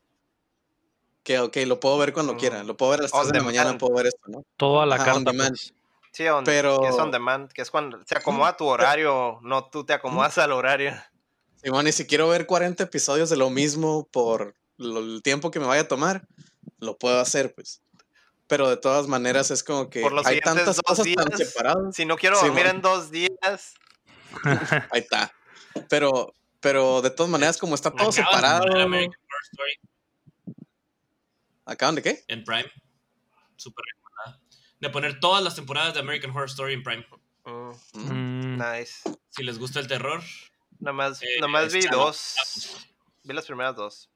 Que, 1.24 1.40
ok, 1.40 1.56
lo 1.66 1.80
puedo 1.80 1.98
ver 1.98 2.12
cuando 2.14 2.34
Mm. 2.34 2.38
quiera, 2.38 2.64
lo 2.64 2.76
puedo 2.76 2.92
ver 2.92 3.00
a 3.00 3.04
las 3.04 3.14
On 3.14 3.22
3 3.22 3.32
de 3.34 3.38
la 3.40 3.44
mañana, 3.46 3.64
demand. 3.72 3.80
puedo 3.80 3.96
ver 3.96 4.08
esto, 4.08 4.22
¿no? 4.28 4.44
Todo 4.58 4.82
a 4.82 4.86
la 4.86 4.96
Ajá, 4.96 5.16
on 5.16 5.24
carta, 5.24 5.32
demand. 5.32 5.50
pues. 5.52 5.74
Sí, 6.12 6.28
on- 6.28 6.44
Pero- 6.44 6.80
que 6.82 6.88
es 6.90 6.96
on 6.96 7.12
demand, 7.12 7.52
que 7.52 7.62
es 7.62 7.72
cuando 7.72 8.00
se 8.06 8.18
acomoda 8.18 8.56
tu 8.58 8.66
horario, 8.68 9.40
no 9.42 9.70
tú 9.70 9.86
te 9.86 9.94
acomodas 9.94 10.38
al 10.38 10.52
horario. 10.52 10.94
Simón, 11.64 11.88
y 11.88 11.92
si 11.92 12.06
quiero 12.06 12.28
ver 12.28 12.46
40 12.46 12.84
episodios 12.84 13.30
de 13.30 13.38
lo 13.38 13.50
mismo 13.50 14.08
por 14.12 14.56
lo- 14.78 15.00
el 15.00 15.22
tiempo 15.24 15.50
que 15.52 15.60
me 15.60 15.66
vaya 15.66 15.84
a 15.84 15.88
tomar, 15.88 16.28
lo 16.80 16.98
puedo 16.98 17.20
hacer, 17.20 17.54
pues. 17.56 17.82
Pero 18.48 18.70
de 18.70 18.78
todas 18.78 19.08
maneras 19.08 19.50
es 19.52 19.64
como 19.64 19.90
que 19.90 20.02
Por 20.02 20.12
los 20.12 20.26
hay 20.28 20.42
tantas 20.42 20.76
dos 20.76 20.82
cosas 20.86 21.06
tan 21.16 21.30
días. 21.30 21.38
separadas. 21.48 21.96
Si 21.96 22.06
no 22.06 22.18
quiero 22.18 22.38
Sí, 22.38 22.48
dormir 22.48 22.66
en 22.66 22.82
dos 22.82 23.10
días, 23.12 23.74
Ahí 24.92 25.00
está. 25.02 25.34
Pero, 25.90 26.34
pero 26.60 27.02
de 27.02 27.10
todas 27.12 27.30
maneras, 27.32 27.58
como 27.58 27.76
está 27.76 27.92
todo 27.92 28.12
separado. 28.12 28.64
poner 28.64 28.82
American 28.82 29.20
Horror 29.30 29.44
Story 29.52 29.80
¿Acaban 31.66 31.96
de 31.96 32.02
qué? 32.02 32.24
en 32.28 32.44
Prime, 32.44 32.70
súper 33.56 33.86
recomendada. 33.86 34.42
De 34.82 34.90
poner 34.90 35.20
todas 35.22 35.42
las 35.44 35.56
temporadas 35.56 35.94
de 35.94 36.02
American 36.02 36.32
Horror 36.32 36.50
Story 36.50 36.74
en 36.74 36.84
Prime. 36.84 37.06
mm, 37.46 37.72
Mm, 37.94 38.58
nice. 38.58 39.02
Si 39.30 39.44
les 39.44 39.58
gusta 39.60 39.80
el 39.80 39.88
terror, 39.88 40.22
Nada 40.84 40.94
más, 40.94 41.22
Eh, 41.24 41.26
nada 41.40 41.48
más 41.52 41.74
vi 41.74 41.82
dos. 41.92 42.36
Vi 43.24 43.34
las 43.34 43.46
primeras 43.46 43.76
dos. 43.76 44.10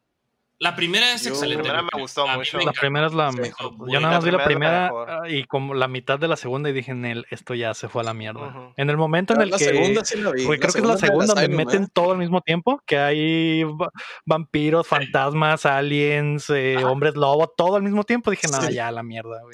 La 0.59 0.75
primera 0.75 1.13
es 1.13 1.23
Yo- 1.23 1.29
excelente. 1.29 1.57
La 1.67 1.69
primera 1.75 1.89
me 1.93 2.01
gustó 2.01 2.27
A 2.27 2.35
mucho. 2.35 2.57
me 2.57 2.65
La 2.65 2.71
primera 2.73 3.05
es 3.05 3.13
la 3.13 3.31
Sí. 3.31 3.39
mejor. 3.41 3.73
Muy 3.73 3.93
Yo 3.93 3.99
nada 3.99 4.15
más 4.15 4.25
vi 4.25 4.31
la 4.31 4.43
primera 4.43 4.87
ah, 5.07 5.29
y 5.29 5.43
como 5.43 5.75
la 5.75 5.87
mitad 5.87 6.17
de 6.17 6.27
la 6.27 6.35
segunda 6.35 6.67
y 6.71 6.73
dije, 6.73 6.89
en 6.91 7.05
el, 7.05 7.27
esto 7.29 7.53
ya 7.53 7.75
se 7.75 7.89
fue 7.89 8.01
a 8.01 8.05
la 8.05 8.15
mierda. 8.15 8.73
En 8.75 8.89
el 8.89 8.97
momento 8.97 9.35
en 9.35 9.41
el 9.41 9.51
la 9.51 9.59
que... 9.59 9.65
segunda 9.65 10.03
sí 10.03 10.17
la 10.19 10.31
vi. 10.31 10.45
Porque 10.47 10.59
creo 10.61 10.73
que 10.73 10.79
es 10.79 10.85
la 10.85 10.97
segunda 10.97 11.27
donde 11.27 11.41
Asylum, 11.43 11.57
meten 11.57 11.83
¿eh? 11.83 11.87
todo 11.93 12.13
al 12.13 12.17
mismo 12.17 12.41
tiempo, 12.41 12.81
que 12.87 12.97
hay 12.97 13.63
va- 13.65 13.91
vampiros, 14.25 14.87
fantasmas, 14.87 15.67
aliens, 15.67 16.49
eh, 16.49 16.77
hombres 16.83 17.15
lobo, 17.15 17.47
todo 17.55 17.75
al 17.75 17.83
mismo 17.83 18.03
tiempo. 18.03 18.31
Dije, 18.31 18.47
nada, 18.47 18.67
Sí. 18.67 18.73
ya 18.73 18.89
la 18.91 19.03
mierda, 19.03 19.39
güey. 19.43 19.53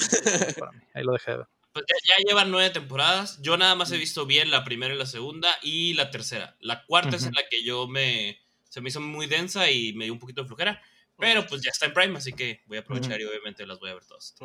para 0.57 0.71
mí. 0.71 0.79
Ahí 0.93 1.03
lo 1.03 1.11
dejé 1.11 1.31
de 1.31 1.37
ver. 1.39 1.47
Pues 1.73 1.85
ya, 1.87 2.15
ya 2.15 2.23
llevan 2.23 2.51
nueve 2.51 2.69
temporadas. 2.69 3.41
Yo 3.41 3.57
nada 3.57 3.75
más 3.75 3.91
he 3.91 3.97
visto 3.97 4.25
bien 4.25 4.51
la 4.51 4.63
primera 4.63 4.93
y 4.93 4.97
la 4.97 5.07
segunda 5.07 5.49
y 5.61 5.93
la 5.95 6.11
tercera. 6.11 6.55
La 6.59 6.85
cuarta 6.85 7.15
es 7.15 7.25
en 7.25 7.33
la 7.33 7.47
que 7.49 7.63
yo 7.63 7.87
me. 7.87 8.39
Se 8.69 8.79
me 8.79 8.89
hizo 8.89 9.01
muy 9.01 9.27
densa 9.27 9.69
y 9.69 9.93
me 9.93 10.05
dio 10.05 10.13
un 10.13 10.19
poquito 10.19 10.41
de 10.41 10.47
flojera. 10.47 10.81
Pero 11.17 11.45
pues 11.45 11.61
ya 11.61 11.69
está 11.69 11.85
en 11.85 11.93
Prime, 11.93 12.17
así 12.17 12.33
que 12.33 12.61
voy 12.65 12.77
a 12.77 12.81
aprovechar 12.81 13.19
y 13.19 13.25
obviamente 13.25 13.65
las 13.65 13.79
voy 13.79 13.89
a 13.89 13.95
ver 13.95 14.05
todas. 14.05 14.35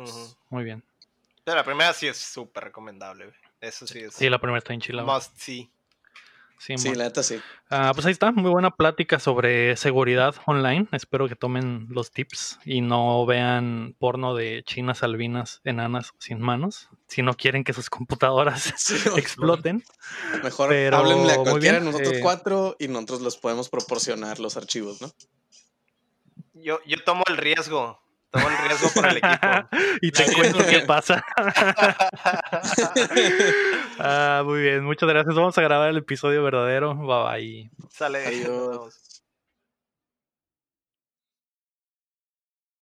Muy 0.49 0.63
bien. 0.63 0.83
Pero 1.43 1.57
la 1.57 1.63
primera 1.63 1.93
sí 1.93 2.07
es 2.07 2.17
súper 2.17 2.65
recomendable. 2.65 3.31
Eso 3.61 3.87
sí 3.87 3.99
es. 3.99 4.13
Sí, 4.13 4.29
la 4.29 4.39
primera 4.39 4.59
está 4.59 4.73
en 4.73 4.81
Chile. 4.81 5.01
must 5.03 5.37
see. 5.37 5.69
Sí, 6.59 6.77
Sí, 6.77 6.93
la 6.93 7.05
neta 7.05 7.23
sí. 7.23 7.39
Ah, 7.69 7.91
pues 7.93 8.05
ahí 8.05 8.11
está, 8.11 8.33
muy 8.33 8.51
buena 8.51 8.71
plática 8.71 9.17
sobre 9.17 9.77
seguridad 9.77 10.35
online. 10.45 10.87
Espero 10.91 11.29
que 11.29 11.35
tomen 11.35 11.87
los 11.89 12.11
tips 12.11 12.59
y 12.65 12.81
no 12.81 13.25
vean 13.25 13.95
porno 13.97 14.35
de 14.35 14.63
chinas 14.65 15.01
albinas 15.01 15.61
enanas 15.63 16.13
sin 16.19 16.41
manos, 16.41 16.89
si 17.07 17.21
no 17.21 17.33
quieren 17.35 17.63
que 17.63 17.71
sus 17.71 17.89
computadoras 17.89 18.73
Sí, 18.77 18.95
exploten. 19.15 19.85
Mejor 20.43 20.69
Pero, 20.69 20.97
háblenle 20.97 21.33
a 21.33 21.37
cualquiera 21.37 21.79
de 21.79 21.85
nosotros 21.85 22.13
eh, 22.13 22.19
cuatro 22.21 22.75
y 22.77 22.89
nosotros 22.89 23.21
les 23.21 23.37
podemos 23.37 23.69
proporcionar 23.69 24.39
los 24.39 24.57
archivos, 24.57 25.01
¿no? 25.01 25.09
Yo, 26.53 26.79
yo 26.85 27.01
tomo 27.05 27.23
el 27.29 27.37
riesgo. 27.37 28.01
Tomo 28.31 28.47
el 28.47 28.57
riesgo 28.67 28.89
por 28.93 29.07
el 29.07 29.17
equipo. 29.17 29.47
y 30.01 30.11
te 30.11 30.27
La 30.27 30.33
cuento 30.33 30.65
qué 30.69 30.79
pasa. 30.81 31.23
Ah, 34.01 34.43
muy 34.45 34.61
bien, 34.61 34.85
muchas 34.85 35.09
gracias. 35.09 35.35
Vamos 35.35 35.57
a 35.57 35.61
grabar 35.61 35.89
el 35.89 35.97
episodio 35.97 36.41
verdadero. 36.41 36.95
Bye 36.95 37.23
bye. 37.23 37.71
Sale. 37.89 38.25
Adiós. 38.25 39.18